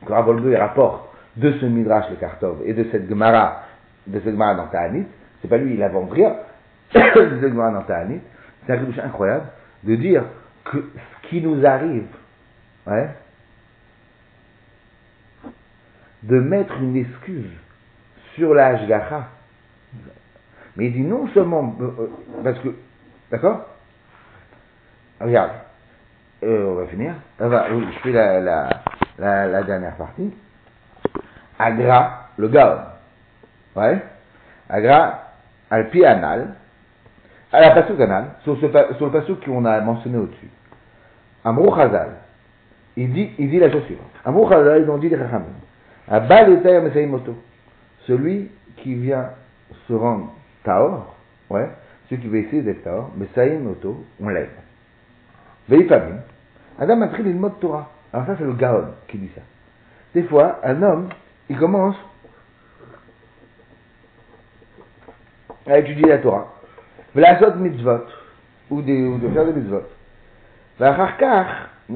que 0.07 0.13
Ravolbe 0.13 0.55
rapporte 0.55 1.14
de 1.37 1.53
ce 1.53 1.67
Midrash 1.67 2.11
les 2.11 2.17
Kartov 2.17 2.63
et 2.65 2.75
de 2.75 2.85
cette 2.91 3.09
Gemara, 3.09 3.65
de 4.07 4.19
cette 4.21 4.33
Gemara 4.33 4.55
dans 4.55 4.67
Ta'anit. 4.67 5.07
C'est 5.41 5.49
pas 5.49 5.59
lui, 5.59 5.75
il 5.75 5.83
invente 5.83 6.13
rien. 6.13 6.37
de 6.95 7.39
cette 7.41 7.51
Gemara 7.51 7.73
dans 7.73 7.83
Ta'anit. 7.83 8.21
C'est 8.67 8.73
un 8.73 8.79
chidouche 8.79 8.99
incroyable 8.99 9.47
de 9.83 9.97
dire 9.97 10.25
que 10.65 10.79
ce 10.79 11.29
qui 11.29 11.43
nous 11.43 11.65
arrive, 11.65 12.07
ouais, 12.87 13.09
de 16.23 16.41
mettre 16.41 16.75
une 16.81 16.97
excuse 16.97 17.51
sur 18.35 18.55
la 18.55 18.69
Hashgacha. 18.69 19.29
Mais 20.77 20.87
il 20.87 20.93
dit 20.93 21.03
non 21.03 21.29
seulement, 21.29 21.77
euh, 21.81 21.85
euh, 21.85 22.09
parce 22.43 22.59
que, 22.61 22.75
d'accord? 23.31 23.67
Regarde, 25.21 25.53
euh, 26.43 26.67
on 26.67 26.75
va 26.75 26.87
finir. 26.87 27.15
Ah, 27.39 27.67
oui, 27.73 27.87
je 27.95 27.99
fais 28.01 28.13
la, 28.13 28.69
la, 29.19 29.63
dernière 29.63 29.97
partie. 29.97 30.33
Agra, 31.59 32.29
le 32.37 32.49
Gaon. 32.49 32.79
Ouais 33.77 34.03
Agra, 34.69 35.21
Alpi 35.71 36.05
Anal, 36.05 36.55
à 37.53 37.61
la 37.61 37.71
Pasuk 37.71 38.01
Anal, 38.01 38.27
sur, 38.43 38.57
ce, 38.61 38.67
sur 38.97 39.07
le 39.07 39.13
Pasuk 39.13 39.45
qu'on 39.45 39.65
a 39.65 39.81
mentionné 39.81 40.19
au-dessus. 40.19 40.51
Amrou 41.45 41.75
Chazal, 41.75 42.11
il 42.97 43.13
dit, 43.13 43.31
il 43.39 43.51
dit 43.51 43.59
la 43.59 43.71
chose 43.71 43.85
suivante. 43.85 44.11
Amrou 44.25 44.49
ils 44.51 44.91
ont 44.91 44.99
dit 44.99 45.09
les 45.09 45.17
Chachamim. 45.17 45.45
Celui 48.07 48.51
qui 48.77 48.95
vient 48.95 49.31
se 49.89 49.93
rendre 49.93 50.33
Taor, 50.65 51.15
ouais, 51.51 51.69
celui 52.09 52.23
qui 52.23 52.29
veut 52.29 52.39
essayer 52.39 52.63
d'être 52.63 52.85
Taor, 52.85 53.11
Mesaïm 53.17 53.65
Moto, 53.65 54.05
on 54.21 54.29
l'aide. 54.29 54.51
Veifamim, 55.69 56.21
Adam 56.79 57.01
a 57.03 57.09
pris 57.09 57.23
les 57.23 57.33
mots 57.33 57.49
de 57.49 57.55
Torah. 57.55 57.91
Alors 58.13 58.27
ça, 58.27 58.37
c'est 58.39 58.45
le 58.45 58.53
Gaon 58.53 58.89
qui 59.09 59.19
dit 59.19 59.31
ça. 59.35 59.41
Des 60.15 60.23
fois, 60.25 60.61
un 60.63 60.83
homme, 60.83 61.09
il 61.49 61.57
commence 61.59 61.97
à 65.67 65.79
étudier 65.79 66.07
la 66.07 66.19
Torah. 66.19 66.53
V'lasot 67.15 67.55
mitzvot, 67.57 68.05
ou, 68.71 68.83
des, 68.83 69.03
ou 69.03 69.19
de 69.19 69.29
faire 69.29 69.47
des 69.47 69.53
mitzvot. 69.53 69.83
V'acharkar, 70.79 71.47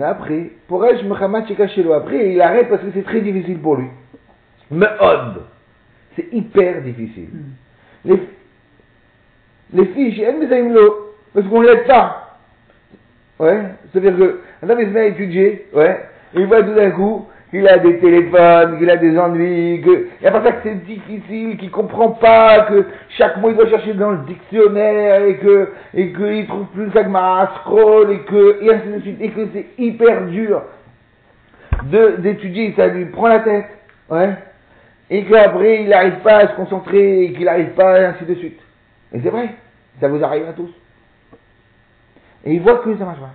après, 0.02 0.50
pour 0.66 0.84
elle, 0.84 0.98
je 0.98 1.04
me 1.04 1.92
Après, 1.94 2.32
il 2.32 2.40
arrête 2.40 2.68
parce 2.68 2.82
que 2.82 2.90
c'est 2.92 3.04
très 3.04 3.20
difficile 3.20 3.58
pour 3.58 3.76
lui. 3.76 3.88
Me'od. 4.70 5.42
C'est 6.14 6.32
hyper 6.32 6.82
difficile. 6.82 7.28
Mm. 7.32 8.10
Les, 8.10 8.22
les 9.72 9.86
filles, 9.86 10.22
elles 10.22 10.72
l'eau, 10.72 11.14
parce 11.34 11.46
qu'on 11.46 11.60
l'aide 11.62 11.86
pas. 11.86 12.38
Ouais, 13.38 13.62
c'est-à-dire 13.92 14.16
que, 14.16 14.40
un 14.62 14.68
homme, 14.68 14.80
il 14.80 14.86
se 14.88 14.92
met 14.92 15.00
à 15.00 15.06
étudier, 15.06 15.68
ouais, 15.72 16.08
et 16.34 16.40
il 16.40 16.46
voit 16.46 16.62
tout 16.62 16.74
d'un 16.74 16.90
coup, 16.90 17.26
qu'il 17.50 17.66
a 17.66 17.78
des 17.78 17.98
téléphones, 17.98 18.78
qu'il 18.78 18.90
a 18.90 18.96
des 18.96 19.18
ennuis, 19.18 19.80
que, 19.80 20.08
et 20.22 20.26
à 20.26 20.30
part 20.30 20.44
ça 20.44 20.52
que 20.52 20.62
c'est 20.64 20.84
difficile, 20.84 21.56
qu'il 21.56 21.70
comprend 21.70 22.10
pas, 22.10 22.66
que 22.66 22.84
chaque 23.10 23.38
mot 23.38 23.50
il 23.50 23.56
doit 23.56 23.68
chercher 23.68 23.94
dans 23.94 24.10
le 24.10 24.18
dictionnaire, 24.26 25.24
et 25.24 25.36
que, 25.36 25.72
et 25.94 26.12
qu'il 26.12 26.46
trouve 26.46 26.66
plus 26.74 26.90
que 26.90 27.08
ma 27.08 27.50
scroll, 27.60 28.12
et 28.12 28.20
que, 28.20 28.62
et 28.62 28.74
ainsi 28.74 28.88
de 28.88 29.00
suite, 29.00 29.20
et 29.20 29.30
que 29.30 29.48
c'est 29.52 29.66
hyper 29.78 30.26
dur 30.26 30.62
d'étudier, 32.18 32.74
ça 32.76 32.88
lui 32.88 33.06
prend 33.06 33.28
la 33.28 33.40
tête, 33.40 33.68
ouais, 34.10 34.30
et 35.10 35.24
qu'après 35.24 35.82
il 35.82 35.88
n'arrive 35.88 36.18
pas 36.22 36.38
à 36.38 36.48
se 36.48 36.54
concentrer, 36.54 37.24
et 37.24 37.32
qu'il 37.32 37.44
n'arrive 37.46 37.70
pas, 37.70 38.00
et 38.00 38.04
ainsi 38.04 38.24
de 38.24 38.34
suite. 38.34 38.60
Et 39.14 39.20
c'est 39.22 39.30
vrai, 39.30 39.48
ça 40.00 40.08
vous 40.08 40.22
arrive 40.22 40.48
à 40.48 40.52
tous. 40.52 40.70
Et 42.44 42.54
il 42.54 42.60
voit 42.60 42.76
que 42.78 42.96
ça 42.98 43.04
marche 43.04 43.20
pas. 43.20 43.30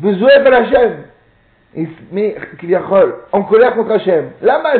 Vous 0.00 0.12
pas 0.18 0.50
la 0.50 0.70
chaîne 0.70 1.04
mais 2.12 2.36
en 3.32 3.42
colère 3.42 3.74
contre 3.74 3.92
Hachem. 3.92 4.30
Lama, 4.42 4.70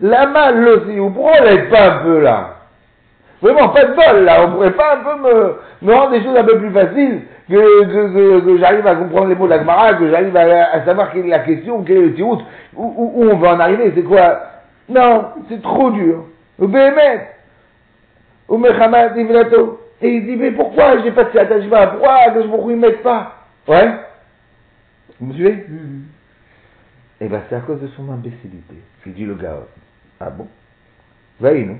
lama 0.00 0.50
le 0.52 1.00
on 1.00 1.44
l'aide 1.44 1.70
pas 1.70 1.92
un 1.92 1.98
peu 2.02 2.20
là. 2.20 2.56
Vraiment, 3.40 3.68
pas 3.68 3.84
de 3.84 3.94
bol 3.94 4.24
là, 4.24 4.46
on 4.46 4.52
pourrait 4.52 4.70
pas 4.72 4.96
un 4.96 5.04
peu 5.04 5.16
me, 5.82 5.92
rendre 5.92 6.12
des 6.12 6.22
choses 6.22 6.36
un 6.36 6.44
peu 6.44 6.58
plus 6.58 6.70
faciles, 6.70 7.22
que, 7.50 7.84
que, 7.84 8.40
que, 8.40 8.58
j'arrive 8.58 8.86
à 8.86 8.94
comprendre 8.94 9.28
les 9.28 9.34
mots 9.34 9.44
de 9.44 9.50
la 9.50 9.58
Gemara, 9.58 9.94
que 9.94 10.08
j'arrive 10.10 10.34
à, 10.34 10.82
savoir 10.86 11.12
quelle 11.12 11.26
est 11.26 11.30
la 11.30 11.40
question, 11.40 11.82
quel 11.82 11.96
est 11.98 12.02
le 12.02 12.14
tirout, 12.14 12.38
où, 12.74 13.12
où, 13.16 13.24
on 13.30 13.36
va 13.36 13.54
en 13.54 13.60
arriver, 13.60 13.92
c'est 13.94 14.02
quoi? 14.02 14.40
Non, 14.88 15.26
c'est 15.50 15.60
trop 15.60 15.90
dur. 15.90 16.24
Au 16.58 16.68
Béhémet, 16.68 17.28
au 18.48 18.56
Mechamad, 18.56 19.12
Et 19.18 20.08
il 20.08 20.26
dit, 20.26 20.36
mais 20.36 20.52
pourquoi 20.52 21.02
j'ai 21.02 21.10
pas 21.10 21.24
de 21.24 21.38
attachement 21.38 21.86
Pourquoi 21.88 22.16
je 22.34 22.40
ne 22.40 22.76
me 22.76 23.02
pas? 23.02 23.32
Ouais. 23.68 23.90
Vous 25.20 25.26
me 25.26 25.34
suivez? 25.34 25.52
Mm-hmm. 25.52 26.00
Eh 27.24 27.28
bien, 27.28 27.40
c'est 27.48 27.54
à 27.54 27.60
cause 27.60 27.80
de 27.80 27.86
son 27.96 28.12
imbécilité, 28.12 28.74
dit 29.06 29.24
le 29.24 29.34
gars. 29.34 29.60
Ah 30.20 30.28
bon? 30.28 30.46
Nous. 31.40 31.78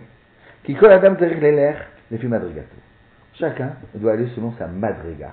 Qui 0.64 0.74
colle 0.74 0.92
Adam 0.92 1.16
Terek 1.16 1.38
l'air, 1.38 1.84
les 2.10 2.16
filles 2.16 2.30
madrigato. 2.30 2.74
Chacun 3.34 3.72
doit 3.94 4.12
aller 4.12 4.26
selon 4.34 4.54
sa 4.58 4.66
madriga, 4.66 5.32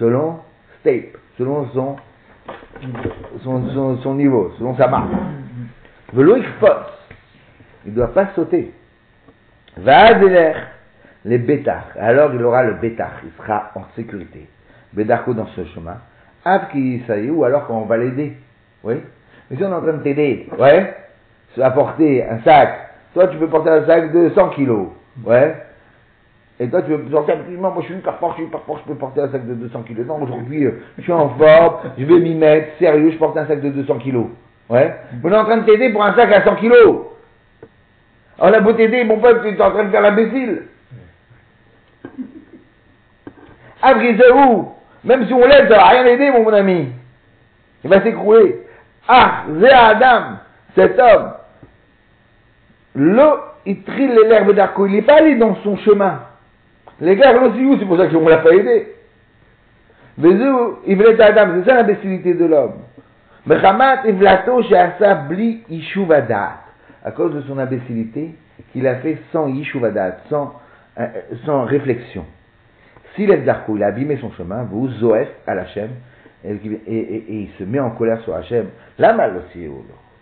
selon 0.00 0.40
Stape, 0.80 1.16
selon 1.38 1.68
son, 1.68 1.96
son, 4.02 4.14
niveau, 4.16 4.52
selon 4.58 4.76
sa 4.76 4.88
marque. 4.88 5.12
Velo 6.12 6.42
fosse. 6.58 7.06
Il 7.84 7.92
ne 7.92 7.96
doit 7.98 8.12
pas 8.12 8.30
sauter. 8.34 8.74
Va 9.76 10.10
l'air, 10.18 10.70
les 11.24 11.38
bêtards. 11.38 11.92
Alors 12.00 12.34
il 12.34 12.42
aura 12.42 12.64
le 12.64 12.74
bêtard, 12.74 13.20
il 13.22 13.30
sera 13.40 13.70
en 13.76 13.84
sécurité. 13.94 14.48
Bédarko 14.92 15.34
dans 15.34 15.46
ce 15.46 15.64
chemin. 15.66 15.98
Av 16.44 16.68
qui 16.72 17.00
ou 17.30 17.44
alors 17.44 17.68
quand 17.68 17.78
on 17.78 17.86
va 17.86 17.96
l'aider. 17.96 18.36
Oui? 18.82 18.96
Mais 19.50 19.56
si 19.56 19.64
on 19.64 19.70
est 19.70 19.74
en 19.74 19.82
train 19.82 19.92
de 19.92 20.02
t'aider, 20.02 20.48
ouais, 20.58 20.94
à 21.60 21.70
porter 21.70 22.24
un 22.24 22.40
sac, 22.40 22.90
toi 23.14 23.28
tu 23.28 23.38
peux 23.38 23.48
porter 23.48 23.70
un 23.70 23.86
sac 23.86 24.12
de 24.12 24.30
100 24.34 24.48
kilos, 24.50 24.88
ouais, 25.24 25.54
et 26.58 26.68
toi 26.68 26.82
tu 26.82 26.94
veux 26.94 27.10
sortir 27.10 27.36
moi 27.58 27.74
je 27.80 27.84
suis 27.84 27.94
une 27.94 28.02
fort, 28.02 28.34
je 28.38 28.42
suis 28.42 28.50
fort, 28.50 28.80
je 28.82 28.92
peux 28.92 28.98
porter 28.98 29.20
un 29.20 29.28
sac 29.28 29.46
de 29.46 29.54
200 29.54 29.82
kilos. 29.82 30.06
Non, 30.06 30.22
aujourd'hui, 30.22 30.64
euh, 30.64 30.80
je 30.96 31.02
suis 31.02 31.12
en 31.12 31.28
forme, 31.30 31.90
je 31.98 32.04
vais 32.04 32.18
m'y 32.18 32.34
mettre, 32.34 32.78
sérieux, 32.78 33.10
je 33.10 33.18
porte 33.18 33.36
un 33.36 33.46
sac 33.46 33.60
de 33.60 33.68
200 33.68 33.98
kilos. 33.98 34.26
Ouais. 34.70 34.94
On 35.22 35.30
est 35.30 35.36
en 35.36 35.44
train 35.44 35.58
de 35.58 35.64
t'aider 35.64 35.90
pour 35.90 36.02
un 36.02 36.14
sac 36.14 36.32
à 36.32 36.44
100 36.44 36.56
kilos. 36.56 37.06
On 38.38 38.52
a 38.52 38.60
beau 38.60 38.72
t'aider, 38.72 39.04
mon 39.04 39.18
pote, 39.18 39.42
tu 39.42 39.48
es 39.48 39.60
en 39.60 39.70
train 39.70 39.84
de 39.84 39.90
faire 39.90 40.00
l'imbécile. 40.00 40.62
Où 44.34 44.68
Même 45.04 45.26
si 45.26 45.32
on 45.32 45.46
l'aide, 45.46 45.68
ça 45.68 45.76
va 45.76 45.88
rien 45.88 46.06
aider, 46.06 46.30
mon, 46.30 46.42
mon 46.42 46.52
ami. 46.52 46.88
Il 47.84 47.90
va 47.90 48.02
s'écrouler. 48.02 48.65
Ah, 49.08 49.44
Zé 49.60 49.70
Adam, 49.70 50.38
cet 50.74 50.98
homme, 50.98 51.32
l'eau, 52.94 53.34
il 53.64 53.82
trille 53.82 54.10
l'herbe 54.28 54.52
d'arco, 54.52 54.86
il 54.86 54.92
n'est 54.92 55.02
pas 55.02 55.18
allé 55.18 55.36
dans 55.36 55.56
son 55.62 55.76
chemin. 55.78 56.22
Les 57.00 57.16
gars, 57.16 57.34
c'est 57.78 57.84
pour 57.84 57.98
ça 57.98 58.08
qu'on 58.08 58.22
ne 58.22 58.30
l'a 58.30 58.38
pas 58.38 58.54
aidé. 58.54 58.88
Mais 60.18 60.30
il 60.86 60.96
voulait 60.96 61.20
Adam, 61.20 61.52
c'est 61.56 61.70
ça 61.70 61.76
l'imbécilité 61.76 62.34
de 62.34 62.46
l'homme. 62.46 62.76
Mais 63.46 63.64
Hamat 63.64 64.06
Evlato 64.06 64.62
Sheasa 64.62 65.14
Bli 65.28 65.62
Ishuvadat, 65.68 66.52
à 67.04 67.10
cause 67.12 67.34
de 67.34 67.42
son 67.42 67.58
imbécilité, 67.58 68.34
qu'il 68.72 68.86
a 68.88 68.96
fait 68.96 69.18
sans 69.30 69.46
Ishuvadat, 69.48 70.16
sans, 70.30 70.54
euh, 70.98 71.06
sans 71.44 71.64
réflexion. 71.64 72.24
Si 73.14 73.26
l'Evdarko, 73.26 73.76
il 73.76 73.82
a 73.82 73.88
abîmé 73.88 74.16
son 74.20 74.32
chemin, 74.32 74.64
vous, 74.64 74.88
Zoef, 74.88 75.28
à 75.46 75.54
et, 76.46 76.96
et, 76.96 77.24
il 77.28 77.50
se 77.58 77.64
met 77.64 77.80
en 77.80 77.90
colère 77.90 78.20
sur 78.22 78.34
Hachem. 78.34 78.66
La 78.98 79.12
mal 79.12 79.36
aussi, 79.36 79.68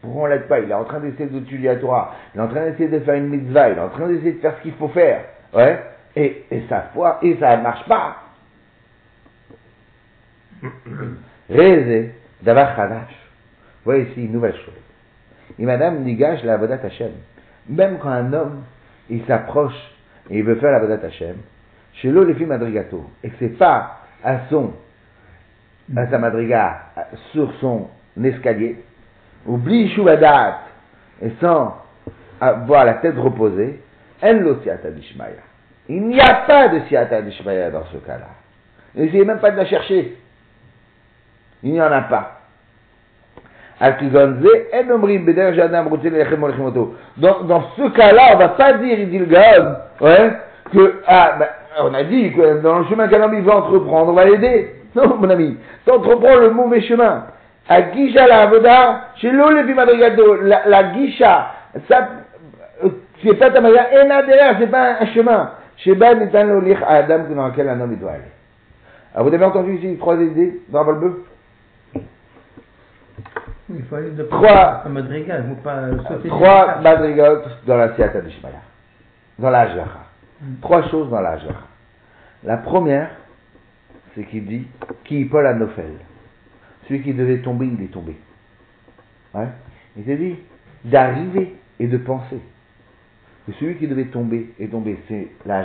pourquoi 0.01 0.23
on 0.23 0.27
l'aide 0.27 0.47
pas? 0.49 0.61
Il 0.61 0.71
est 0.71 0.75
en 0.75 0.85
train 0.85 1.01
d'essayer 1.01 1.29
d'étudier 1.29 1.69
la 1.69 1.77
Torah, 1.77 2.15
il 2.35 2.39
est 2.39 2.43
en 2.43 2.49
train 2.49 2.65
d'essayer 2.65 2.89
de 2.89 3.01
faire 3.01 3.15
une 3.15 3.29
mitzvah, 3.29 3.71
il 3.71 3.79
est 3.79 3.81
en 3.81 3.89
train 3.89 4.07
d'essayer 4.09 4.33
de 4.33 4.39
faire 4.39 4.57
ce 4.59 4.63
qu'il 4.63 4.75
faut 4.75 4.89
faire. 4.89 5.25
Ouais? 5.55 5.83
Et, 6.17 6.45
et 6.51 6.63
sa 6.69 6.83
foi, 6.95 7.19
et 7.23 7.37
ça 7.41 7.57
ne 7.57 7.63
marche 7.63 7.87
pas. 7.89 8.17
Rézé, 11.51 12.13
d'avoir 12.43 12.77
Khadash. 12.77 13.15
Voyez 13.85 14.05
ici 14.11 14.25
une 14.25 14.33
nouvelle 14.33 14.57
chose. 14.57 14.75
Et 15.59 15.65
madame 15.65 16.03
nigage 16.03 16.43
la 16.45 16.57
Vodat 16.57 16.81
Hashem. 16.83 17.13
Même 17.69 17.99
quand 17.99 18.11
un 18.11 18.33
homme, 18.33 18.63
il 19.11 19.25
s'approche 19.27 19.75
et 20.31 20.39
il 20.39 20.45
veut 20.45 20.57
faire 20.57 20.73
la 20.73 20.81
Vodat 20.81 21.07
Hashem, 21.07 21.37
chez 21.95 22.11
l'eau 22.11 22.25
les 22.25 22.35
filles 22.35 22.47
madrigato, 22.47 23.05
et 23.23 23.31
que 23.31 23.37
c'est 23.39 23.59
pas 23.59 24.01
à 24.23 24.41
son 24.51 24.73
à 25.97 26.07
sa 26.09 26.19
madriga 26.19 26.81
sur 27.33 27.51
son 27.61 27.89
escalier, 28.23 28.77
oublie 29.47 29.89
Shuvadat, 29.91 30.59
et 31.23 31.31
sans 31.41 31.77
avoir 32.41 32.85
la 32.85 32.95
tête 32.95 33.17
reposée, 33.17 33.81
elle 34.21 34.41
l'osiata 34.41 34.91
d'Ishmaïa. 34.91 35.43
Il 35.89 36.09
n'y 36.09 36.21
a 36.21 36.35
pas 36.47 36.69
de 36.69 36.81
siata 36.89 37.23
d'Ishmaïa 37.23 37.71
dans 37.71 37.85
ce 37.93 37.99
cas-là. 37.99 38.27
N'essayez 38.95 39.25
même 39.25 39.39
pas 39.39 39.51
de 39.51 39.57
la 39.57 39.67
chercher. 39.67 40.17
Il 41.63 41.73
n'y 41.73 41.81
en 41.81 41.93
a 41.93 42.03
pas. 42.03 42.41
Dans, 43.81 43.91
dans 47.43 47.65
ce 47.77 47.91
cas-là, 47.91 48.23
on 48.35 48.39
va 48.39 48.49
pas 48.51 48.75
dire, 48.75 49.01
il 49.01 49.11
dit 49.11 49.19
le 49.19 49.27
Gaon, 49.27 49.75
ouais, 50.01 50.31
que, 50.73 51.03
ah, 51.07 51.35
ben, 51.39 51.49
on 51.81 51.93
a 51.93 52.05
dit 52.05 52.33
que 52.33 52.61
dans 52.61 52.79
le 52.79 52.85
chemin 52.87 53.09
qu'un 53.09 53.21
homme 53.23 53.35
il 53.35 53.51
entreprendre, 53.51 54.11
on 54.11 54.15
va 54.15 54.27
l'aider. 54.27 54.77
Non, 54.95 55.17
mon 55.17 55.29
ami, 55.31 55.57
t'entreprends 55.85 56.37
le 56.37 56.51
mauvais 56.51 56.81
chemin. 56.83 57.27
À 57.69 57.93
Gisha 57.93 58.27
la 58.27 58.43
Avoda, 58.43 59.09
chez 59.17 59.31
l'Olevi 59.31 59.75
Madrigado, 59.75 60.37
la, 60.43 60.93
Gisha, 60.93 61.51
ça, 61.89 62.09
euh, 62.85 62.91
c'est 63.23 63.35
pas 63.35 63.51
ta 63.51 63.61
manière, 63.61 63.93
et 63.93 64.07
là 64.07 64.23
derrière, 64.23 64.57
c'est 64.59 64.71
pas 64.71 65.01
un 65.01 65.07
chemin. 65.07 65.51
Chez 65.79 65.95
Ben, 65.95 66.21
est 66.23 66.35
un 66.35 66.51
Olich 66.51 66.79
à 66.87 66.97
Adam 66.97 67.25
dans 67.35 67.49
lequel 67.49 67.69
un 67.69 67.81
homme 67.81 67.93
il 67.93 67.99
doit 67.99 68.13
aller. 68.13 68.23
Alors, 69.15 69.29
vous 69.29 69.35
avez 69.35 69.45
entendu 69.45 69.77
ici 69.77 69.97
trois 69.99 70.17
idées 70.17 70.61
dans 70.69 70.85
Balbeu 70.85 71.25
Il 73.71 73.83
faut 73.85 73.97
aller 73.97 74.11
de 74.11 74.23
Trois. 74.25 74.83
à 74.85 74.89
Madrigal, 74.89 75.45
il 75.47 75.57
faut 75.57 75.63
pas 75.63 75.77
euh, 75.77 75.99
sauter. 76.09 76.29
Trois 76.29 76.81
madrigotes 76.81 77.49
dans 77.67 77.77
la 77.77 77.95
Siata 77.95 78.21
de 78.21 78.31
Shmaya. 78.31 78.61
Dans 79.39 79.51
la 79.51 79.61
Hajlacha. 79.61 79.99
Mm. 80.41 80.61
Trois 80.63 80.83
choses 80.89 81.11
dans 81.11 81.21
la 81.21 81.31
Hajlacha. 81.31 81.61
La 82.45 82.59
première, 82.59 83.11
c'est 84.15 84.25
qu'il 84.25 84.47
dit 84.47 84.67
qui 85.05 85.25
Paul 85.25 85.47
à. 85.47 85.55
Celui 86.89 87.03
qui 87.03 87.15
devait 87.15 87.39
tomber, 87.39 87.67
il 87.67 87.83
est 87.83 87.89
tombé. 87.89 88.15
Ouais. 89.35 89.49
Il 89.97 90.05
s'est 90.05 90.17
dit 90.17 90.37
d'arriver 90.85 91.55
et 91.81 91.87
de 91.87 91.97
penser. 91.97 92.39
Que 93.47 93.53
celui 93.53 93.77
qui 93.77 93.87
devait 93.87 94.07
tomber 94.07 94.51
est 94.59 94.69
tombé, 94.69 94.99
c'est 95.09 95.29
la. 95.47 95.65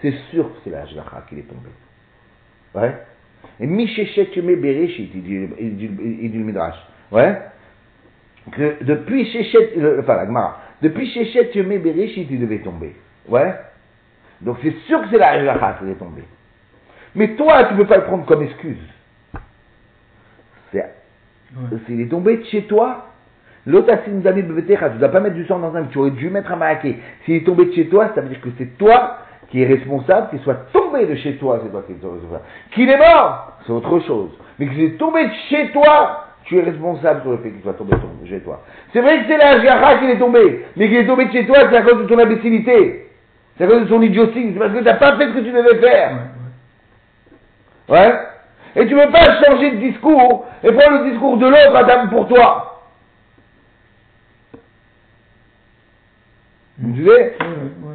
C'est 0.00 0.14
sûr 0.30 0.44
que 0.44 0.58
c'est 0.64 0.70
la 0.70 0.84
qu'il 1.28 1.38
est 1.38 1.42
tombé. 1.42 1.70
Ouais? 2.74 2.94
Et 3.60 3.66
Mishechet 3.66 4.30
Yomé 4.36 4.56
Bereshit, 4.56 5.10
il 5.14 5.22
dit, 5.22 6.38
le 6.38 6.44
Midrash. 6.44 6.76
Que 8.52 8.82
depuis 8.82 9.26
Shechet, 9.26 9.74
enfin 9.98 10.16
la 10.16 10.26
Gemara, 10.26 10.60
depuis 10.80 11.10
Shechet 11.12 11.50
Yomé 11.54 11.78
Bereshit, 11.78 12.28
il 12.30 12.40
devait 12.40 12.60
tomber. 12.60 12.94
Donc 14.40 14.58
c'est 14.62 14.74
sûr 14.86 15.02
que 15.02 15.08
c'est 15.10 15.18
la 15.18 15.30
Hajlacha 15.32 15.78
qui 15.80 15.90
est 15.90 15.94
tombé. 15.94 16.22
Mais 17.14 17.28
toi, 17.36 17.64
tu 17.64 17.74
ne 17.74 17.78
peux 17.78 17.86
pas 17.86 17.96
le 17.96 18.04
prendre 18.04 18.24
comme 18.26 18.42
excuse. 18.42 18.76
C'est 20.72 20.94
Ouais. 21.56 21.78
s'il 21.86 22.00
est 22.02 22.10
tombé 22.10 22.36
de 22.36 22.44
chez 22.44 22.62
toi, 22.64 23.06
l'otasim 23.66 24.20
zamid 24.22 24.46
bevetecha, 24.46 24.90
tu 24.90 24.96
ne 24.96 25.00
dois 25.00 25.08
pas 25.08 25.20
mettre 25.20 25.34
du 25.34 25.46
sang 25.46 25.58
dans 25.58 25.74
un, 25.74 25.84
tu 25.84 25.96
aurais 25.98 26.10
dû 26.10 26.28
mettre 26.28 26.52
un 26.52 26.56
maraqué. 26.56 26.98
S'il 27.24 27.36
est 27.36 27.46
tombé 27.46 27.64
de 27.64 27.72
chez 27.72 27.86
toi, 27.88 28.10
ça 28.14 28.20
veut 28.20 28.28
dire 28.28 28.40
que 28.42 28.50
c'est 28.58 28.76
toi 28.76 29.16
qui 29.50 29.62
es 29.62 29.66
responsable, 29.66 30.28
qu'il 30.28 30.40
soit 30.40 30.70
tombé 30.74 31.06
de 31.06 31.14
chez 31.14 31.36
toi, 31.36 31.60
c'est 31.62 31.70
toi 31.70 31.82
qui 31.86 31.92
es 31.92 31.94
responsable. 31.94 32.44
Qu'il 32.72 32.90
est 32.90 32.98
mort, 32.98 33.52
c'est 33.66 33.72
autre 33.72 33.98
chose. 34.00 34.30
Mais 34.58 34.68
qu'il 34.68 34.82
est 34.82 34.98
tombé 34.98 35.24
de 35.26 35.32
chez 35.48 35.70
toi, 35.72 36.26
tu 36.44 36.58
es 36.58 36.62
responsable 36.62 37.22
sur 37.22 37.30
le 37.30 37.38
fait 37.38 37.50
qu'il 37.50 37.62
soit 37.62 37.72
tombé 37.74 37.96
de 37.96 38.26
chez 38.28 38.40
toi. 38.40 38.62
C'est 38.92 39.00
vrai 39.00 39.20
que 39.20 39.28
c'est 39.28 39.38
la 39.38 39.52
Hashgacha 39.52 39.98
qu'il 40.00 40.10
est 40.10 40.18
tombé, 40.18 40.66
mais 40.76 40.88
qu'il 40.88 40.98
est 40.98 41.06
tombé 41.06 41.24
de 41.26 41.32
chez 41.32 41.46
toi, 41.46 41.56
c'est 41.70 41.76
à 41.76 41.82
cause 41.82 42.02
de 42.02 42.06
ton 42.06 42.18
imbécilité. 42.18 43.06
C'est 43.56 43.64
à 43.64 43.66
cause 43.68 43.84
de 43.84 43.88
ton 43.88 44.02
idiotie, 44.02 44.50
c'est 44.52 44.58
parce 44.58 44.72
que 44.72 44.78
tu 44.78 44.84
n'as 44.84 44.94
pas 44.94 45.16
fait 45.16 45.28
ce 45.28 45.32
que 45.32 45.40
tu 45.40 45.50
devais 45.50 45.78
faire. 45.80 46.10
Ouais. 47.88 48.12
Et 48.76 48.86
tu 48.86 48.94
ne 48.94 49.04
peux 49.04 49.12
pas 49.12 49.42
changer 49.44 49.70
de 49.72 49.76
discours 49.76 50.46
et 50.62 50.72
prendre 50.72 51.04
le 51.04 51.10
discours 51.10 51.36
de 51.38 51.46
l'autre 51.46 51.76
à 51.76 51.84
dame 51.84 52.10
pour 52.10 52.28
toi. 52.28 52.82
Vous 56.78 56.94
suivez 56.94 57.10
Ouais, 57.10 57.18
ouais, 57.40 57.46
ouais. 57.82 57.94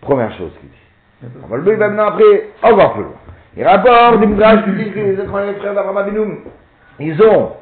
Première 0.00 0.36
chose 0.36 0.50
qu'il 0.60 0.68
dit. 0.68 1.34
On 1.42 1.46
va 1.48 1.56
le 1.56 1.62
dire 1.62 1.78
maintenant 1.78 2.08
après, 2.08 2.48
encore 2.62 2.94
plus 2.94 3.02
loin. 3.02 3.12
Il 3.56 3.64
rapporte 3.64 4.20
des 4.20 4.26
midrash 4.26 4.64
qui 4.64 4.70
disent 4.72 4.92
que 4.92 5.00
les 5.00 5.20
êtres 5.20 5.40
les 5.40 5.54
frères 5.54 5.74
d'Abraham 5.74 5.96
Avinu, 5.96 6.38
ils 7.00 7.22
ont. 7.22 7.52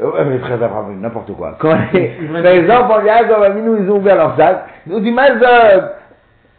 Euh, 0.00 0.10
ouais, 0.12 0.24
mais 0.24 0.34
les 0.34 0.38
frères 0.38 0.58
d'Abraham 0.58 1.00
n'importe 1.00 1.34
quoi. 1.34 1.56
Quand 1.60 1.76
les, 1.92 2.16
les 2.20 2.70
enfants 2.70 3.02
d'Abraham 3.02 3.42
Avinu, 3.42 3.82
ils 3.82 3.90
ont 3.90 3.96
ouvert 3.96 4.16
leur 4.16 4.36
sac, 4.36 4.64
ils 4.86 4.94
ont 4.94 5.00
dit, 5.00 5.10
Mazab, 5.10 5.96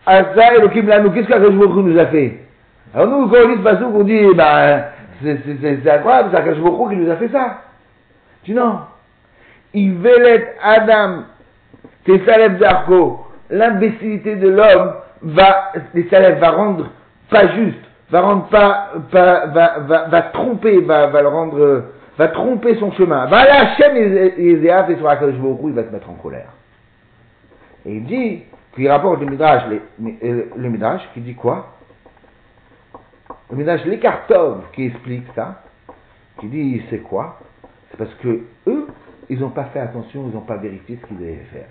Asa 0.06 0.56
Elohim 0.56 0.88
Lanu, 0.88 1.12
qu'est-ce 1.12 1.30
Baruch 1.30 1.54
Hu 1.54 1.84
nous 1.84 1.98
a 1.98 2.06
fait? 2.08 2.38
Alors 2.94 3.08
nous, 3.08 3.30
ce 3.32 3.62
passage, 3.64 3.84
on 3.94 4.04
dit, 4.04 4.26
ben, 4.36 4.86
c'est- 5.22 5.90
incroyable, 5.90 6.30
c'est 6.32 6.38
Akash 6.38 6.58
Baruch 6.58 6.92
Hu 6.92 6.96
qui 6.96 7.02
nous 7.02 7.12
a 7.12 7.16
fait 7.18 7.30
ça. 7.30 7.62
Tu 8.44 8.54
non. 8.54 8.80
Ivelet 9.74 10.56
Adam, 10.64 11.24
tes 12.06 12.20
salèves 12.26 12.58
d'Arco, 12.58 13.28
l'imbécilité 13.50 14.36
de 14.38 14.50
l'homme 14.50 14.94
va, 15.22 15.72
les 15.94 16.08
salèves 16.10 16.40
va 16.40 16.50
rendre 16.52 16.88
pas 17.30 17.48
juste, 17.50 17.80
va 18.10 18.22
rendre 18.22 18.48
pas, 18.48 18.92
pas- 19.12 19.46
va, 19.48 19.80
va, 19.80 20.08
va 20.08 20.22
tromper, 20.24 20.82
va, 20.82 21.08
va 21.08 21.22
le 21.22 21.28
rendre, 21.28 21.84
va 22.18 22.28
tromper 22.30 22.76
son 22.80 22.92
chemin. 22.94 23.28
Va 23.28 23.38
à 23.42 23.62
Hachem 23.62 23.96
et 23.98 24.56
sur 24.98 25.08
Hu, 25.64 25.70
il 25.70 25.74
va 25.74 25.84
te 25.84 25.94
mettre 25.94 26.10
en 26.10 26.14
colère. 26.16 26.54
Et 27.86 27.94
il 27.96 28.06
dit, 28.06 28.44
qu'il 28.74 28.90
rapporte 28.90 29.20
le 29.20 29.28
Midrash, 29.28 29.64
euh, 30.24 30.44
le 30.56 30.70
Midrash, 30.70 31.02
qui 31.14 31.22
dit 31.22 31.36
quoi? 31.36 31.68
Le 33.52 33.58
Midrash 33.58 33.86
Lekartov 33.86 34.66
qui 34.74 34.86
explique 34.86 35.26
ça, 35.36 35.64
qui 36.40 36.48
dit 36.48 36.82
c'est 36.90 37.00
quoi? 37.00 37.40
C'est 37.90 37.98
parce 37.98 38.14
que 38.16 38.42
eux, 38.68 38.88
ils 39.30 39.40
n'ont 39.40 39.50
pas 39.50 39.66
fait 39.66 39.80
attention, 39.80 40.26
ils 40.28 40.36
n'ont 40.36 40.42
pas 40.42 40.58
vérifié 40.58 41.00
ce 41.02 41.08
qu'ils 41.08 41.18
devaient 41.18 41.46
faire. 41.52 41.68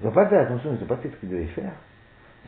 Ils 0.00 0.06
n'ont 0.06 0.12
pas 0.12 0.26
fait 0.26 0.36
attention, 0.36 0.70
ils 0.74 0.80
n'ont 0.80 0.86
pas 0.86 0.96
fait 0.96 1.10
ce 1.10 1.16
qu'ils 1.16 1.28
devaient 1.28 1.44
faire. 1.46 1.72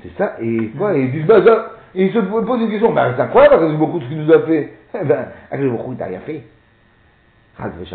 C'est 0.03 0.17
ça, 0.17 0.37
et 0.41 0.69
quoi 0.77 0.97
et 0.97 1.03
Ils 1.03 1.13
disent, 1.13 1.27
bah, 1.27 1.45
ça, 1.45 1.73
ils 1.95 2.13
se 2.13 2.19
posent 2.19 2.61
une 2.61 2.71
question, 2.71 2.93
bah, 2.93 3.13
c'est 3.15 3.23
incroyable, 3.23 3.55
Akadosh 3.57 3.79
Baruch 3.79 3.95
Hu, 3.95 4.05
ce 4.05 4.09
qu'il 4.09 4.25
nous 4.25 4.33
a 4.33 4.43
fait. 4.43 4.73
Eh 4.95 5.05
ben, 5.05 5.29
il 5.53 5.97
t'a 5.97 6.07
rien 6.07 6.21
fait. 6.21 6.43
Akadosh 7.59 7.91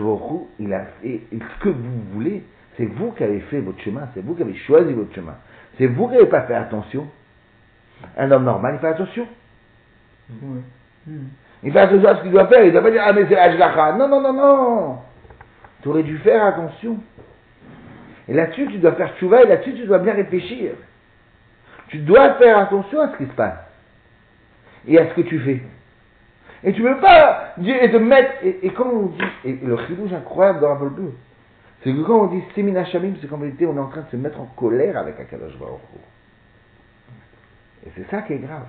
Baruch 0.00 0.30
Hu, 0.30 0.36
il 0.58 0.72
a 0.72 0.84
fait 1.00 1.20
ce 1.30 1.62
que 1.62 1.68
vous 1.68 2.00
voulez. 2.12 2.42
C'est 2.76 2.86
vous 2.86 3.12
qui 3.12 3.22
avez 3.22 3.40
fait 3.40 3.60
votre 3.60 3.80
chemin, 3.80 4.08
c'est 4.14 4.24
vous 4.24 4.34
qui 4.34 4.42
avez 4.42 4.54
choisi 4.54 4.92
votre 4.94 5.14
chemin. 5.14 5.34
C'est 5.76 5.86
vous 5.86 6.08
qui 6.08 6.14
n'avez 6.14 6.26
pas 6.26 6.42
fait 6.42 6.54
attention. 6.54 7.06
Un 8.16 8.30
homme 8.30 8.44
normal, 8.44 8.74
il 8.76 8.80
fait 8.80 8.88
attention. 8.88 9.26
Il 11.62 11.72
fait 11.72 11.78
attention 11.78 12.08
à 12.08 12.16
ce 12.16 12.22
qu'il 12.22 12.30
doit 12.30 12.46
faire. 12.46 12.62
Il 12.62 12.68
ne 12.68 12.72
doit 12.72 12.82
pas 12.82 12.90
dire, 12.90 13.02
ah 13.04 13.12
mais 13.12 13.26
c'est 13.28 13.36
Ashgacha. 13.36 13.92
Non, 13.92 14.08
non, 14.08 14.20
non, 14.20 14.32
non. 14.32 14.98
Tu 15.82 15.88
aurais 15.88 16.02
dû 16.02 16.18
faire 16.18 16.44
attention. 16.44 16.98
Et 18.28 18.34
là-dessus, 18.34 18.68
tu 18.68 18.78
dois 18.78 18.92
faire 18.92 19.14
tchouva 19.16 19.42
et 19.42 19.46
là-dessus, 19.46 19.74
tu 19.74 19.84
dois 19.84 19.98
bien 19.98 20.14
réfléchir. 20.14 20.72
Tu 21.88 21.98
dois 21.98 22.34
faire 22.34 22.58
attention 22.58 23.00
à 23.00 23.12
ce 23.12 23.16
qui 23.16 23.26
se 23.26 23.34
passe. 23.34 23.58
Et 24.86 24.98
à 24.98 25.08
ce 25.08 25.14
que 25.14 25.22
tu 25.22 25.38
fais. 25.40 25.60
Et 26.64 26.72
tu 26.72 26.82
ne 26.82 26.94
peux 26.94 27.00
pas 27.00 27.54
dire 27.58 27.82
et 27.82 27.90
te 27.90 27.96
mettre. 27.96 28.32
Et, 28.44 28.66
et 28.66 28.70
quand 28.70 28.86
on 28.86 29.06
dit. 29.06 29.22
Et 29.44 29.58
le 29.62 29.76
chidouche 29.86 30.12
incroyable 30.12 30.60
dans 30.60 30.68
Rabbi 30.74 30.94
Bleu, 30.94 31.12
c'est 31.82 31.92
que 31.92 32.00
quand 32.02 32.20
on 32.20 32.26
dit 32.26 32.42
Semina 32.54 32.84
Shamim, 32.84 33.14
c'est 33.20 33.26
qu'en 33.28 33.38
vérité, 33.38 33.66
on 33.66 33.76
est 33.76 33.80
en 33.80 33.88
train 33.88 34.02
de 34.02 34.10
se 34.10 34.16
mettre 34.16 34.40
en 34.40 34.46
colère 34.56 34.96
avec 34.96 35.18
Akadosh 35.18 35.58
Baruch. 35.58 35.80
Et 37.86 37.90
c'est 37.96 38.10
ça 38.10 38.22
qui 38.22 38.34
est 38.34 38.38
grave. 38.38 38.66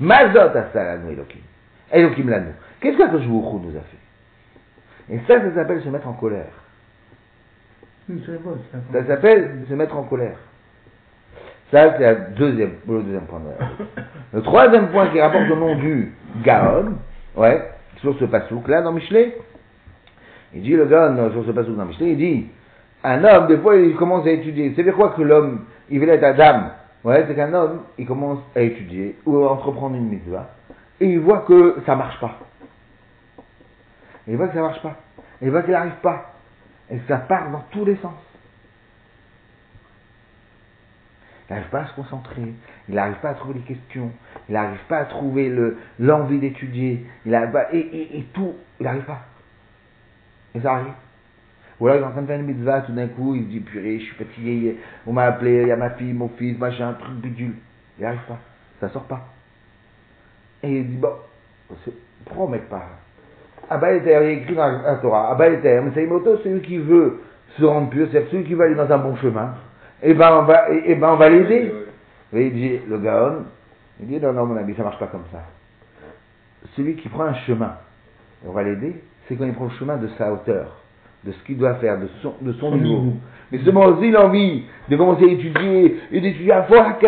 Mazot 0.00 0.56
Asalanu 0.56 1.12
Elohim. 1.12 1.42
Elohim 1.92 2.28
Lanu. 2.28 2.50
Qu'est-ce 2.80 2.98
Baruch 2.98 3.22
Hu 3.22 3.28
nous 3.28 3.76
a 3.76 3.80
fait? 3.80 5.14
Et 5.14 5.18
ça, 5.26 5.40
ça 5.40 5.54
s'appelle 5.54 5.82
se 5.82 5.88
mettre 5.88 6.08
en 6.08 6.14
colère. 6.14 6.52
Ça. 8.08 9.06
S'appelle 9.06 9.64
se 9.68 9.74
mettre 9.74 9.96
en 9.96 10.02
colère. 10.04 10.36
Ça, 11.70 11.94
c'est 11.96 12.02
la 12.02 12.14
deuxième, 12.14 12.74
le 12.86 13.02
deuxième 13.02 13.26
point. 13.26 13.40
Le 14.32 14.42
troisième 14.42 14.88
point 14.88 15.08
qui 15.08 15.20
rapporte 15.20 15.50
au 15.50 15.56
nom 15.56 15.76
du 15.76 16.12
Gaon, 16.42 16.94
ouais, 17.36 17.70
sur 17.98 18.18
ce 18.18 18.26
pasouk 18.26 18.68
là 18.68 18.82
dans 18.82 18.92
Michelet, 18.92 19.36
il 20.52 20.62
dit 20.62 20.76
le 20.76 20.86
Gaon 20.86 21.30
sur 21.32 21.44
ce 21.46 21.50
pasouk 21.52 21.76
dans 21.76 21.86
Michelet, 21.86 22.12
il 22.12 22.16
dit 22.16 22.46
un 23.04 23.22
homme, 23.24 23.46
des 23.48 23.58
fois, 23.58 23.76
il 23.76 23.94
commence 23.96 24.26
à 24.26 24.30
étudier. 24.30 24.72
C'est 24.74 24.82
dire 24.82 24.94
quoi 24.96 25.10
que 25.10 25.22
l'homme, 25.22 25.64
il 25.90 26.00
veut 26.00 26.08
être 26.08 26.24
Adam 26.24 26.70
Ouais, 27.04 27.24
c'est 27.28 27.34
qu'un 27.34 27.52
homme, 27.52 27.82
il 27.98 28.06
commence 28.06 28.40
à 28.56 28.60
étudier 28.62 29.16
ou 29.26 29.36
à 29.44 29.52
entreprendre 29.52 29.94
une 29.96 30.08
mitzvah 30.08 30.48
et 31.00 31.06
il 31.06 31.20
voit 31.20 31.40
que 31.40 31.76
ça 31.84 31.94
marche 31.96 32.18
pas. 32.18 32.38
Il 34.26 34.36
voit 34.36 34.48
que 34.48 34.54
ça 34.54 34.62
marche 34.62 34.80
pas. 34.80 34.96
Il 35.42 35.50
voit 35.50 35.62
qu'il 35.62 35.72
n'arrive 35.72 36.00
pas. 36.02 36.32
Et 36.90 36.98
ça 37.08 37.18
part 37.18 37.50
dans 37.50 37.62
tous 37.70 37.84
les 37.84 37.96
sens. 37.96 38.14
Il 41.48 41.52
n'arrive 41.52 41.68
pas 41.68 41.80
à 41.80 41.86
se 41.88 41.94
concentrer, 41.94 42.54
il 42.88 42.94
n'arrive 42.94 43.16
pas 43.16 43.30
à 43.30 43.34
trouver 43.34 43.54
les 43.54 43.60
questions, 43.74 44.10
il 44.48 44.54
n'arrive 44.54 44.78
pas 44.88 44.98
à 44.98 45.04
trouver 45.04 45.50
le- 45.50 45.76
l'envie 45.98 46.38
d'étudier, 46.38 47.04
il 47.26 47.34
arrive 47.34 47.50
pas, 47.52 47.66
et, 47.74 48.18
et 48.18 48.22
tout, 48.32 48.54
il 48.80 48.84
n'arrive 48.84 49.02
pas. 49.04 49.20
Et 50.54 50.60
ça 50.60 50.72
arrive. 50.72 50.92
Ou 51.80 51.86
alors 51.86 51.98
il 51.98 52.02
est 52.02 52.06
en 52.06 52.10
train 52.12 52.22
de 52.22 52.26
faire 52.26 52.38
une 52.38 52.46
mitzvah, 52.46 52.82
tout 52.82 52.92
d'un 52.92 53.08
coup, 53.08 53.34
il 53.34 53.44
se 53.44 53.48
dit, 53.48 53.60
purée, 53.60 53.98
je 53.98 54.04
suis 54.04 54.14
fatigué, 54.14 54.78
on 55.06 55.12
m'a 55.12 55.24
appelé, 55.24 55.62
il 55.62 55.68
y 55.68 55.72
a 55.72 55.76
ma 55.76 55.90
fille, 55.90 56.12
mon 56.12 56.28
fils, 56.28 56.58
machin, 56.58 56.90
un 56.90 56.92
truc 56.94 57.14
bidule. 57.16 57.54
Il 57.98 58.04
n'arrive 58.04 58.20
pas, 58.28 58.38
ça 58.80 58.88
sort 58.90 59.04
pas. 59.04 59.20
Et 60.62 60.78
il 60.78 60.90
dit, 60.90 60.96
bon, 60.96 62.48
met 62.48 62.58
pas? 62.58 62.84
Abba 63.68 63.94
il 63.94 64.06
est 64.06 64.34
écrit 64.34 64.54
dans 64.54 64.82
la 64.82 64.96
Torah, 64.96 65.32
Abba 65.32 65.48
Eter, 65.48 65.80
mais 65.82 65.90
c'est 65.94 66.06
moto, 66.06 66.38
celui 66.44 66.60
qui 66.60 66.78
veut 66.78 67.20
se 67.58 67.64
rendre 67.64 67.88
pur, 67.90 68.08
c'est 68.12 68.28
celui 68.30 68.44
qui 68.44 68.54
va 68.54 68.64
aller 68.64 68.74
dans 68.74 68.90
un 68.90 68.98
bon 68.98 69.16
chemin, 69.16 69.54
et 70.02 70.12
ben 70.14 70.38
on 70.38 70.42
va, 70.42 70.70
et, 70.70 70.90
et 70.90 70.94
ben 70.94 71.10
on 71.12 71.16
va 71.16 71.28
l'aider. 71.28 71.72
Et 72.32 72.46
il 72.46 72.52
dit, 72.52 72.80
le 72.88 72.98
Gaon, 72.98 73.44
il 74.00 74.06
dit, 74.06 74.20
non, 74.20 74.32
non, 74.32 74.46
mon 74.46 74.56
ami, 74.56 74.74
ça 74.74 74.82
marche 74.82 74.98
pas 74.98 75.06
comme 75.06 75.24
ça. 75.32 75.44
celui 76.76 76.96
qui 76.96 77.08
prend 77.08 77.24
un 77.24 77.34
chemin, 77.34 77.76
on 78.44 78.52
va 78.52 78.62
l'aider, 78.62 79.02
c'est 79.26 79.36
quand 79.36 79.44
il 79.44 79.54
prend 79.54 79.66
le 79.66 79.70
chemin 79.72 79.96
de 79.96 80.08
sa 80.18 80.32
hauteur, 80.32 80.83
de 81.24 81.32
ce 81.32 81.44
qu'il 81.46 81.56
doit 81.56 81.74
faire, 81.76 81.98
de 81.98 82.08
son, 82.22 82.34
de 82.40 82.52
son, 82.54 82.76
niveau. 82.76 83.00
niveau. 83.00 83.12
Mais 83.50 83.58
seulement 83.64 84.00
s'il 84.00 84.16
a 84.16 84.26
envie 84.26 84.62
de 84.88 84.96
commencer 84.96 85.24
à 85.24 85.28
étudier, 85.28 85.96
et 86.12 86.20
d'étudier 86.20 86.52
à 86.52 86.64
fond, 86.64 86.74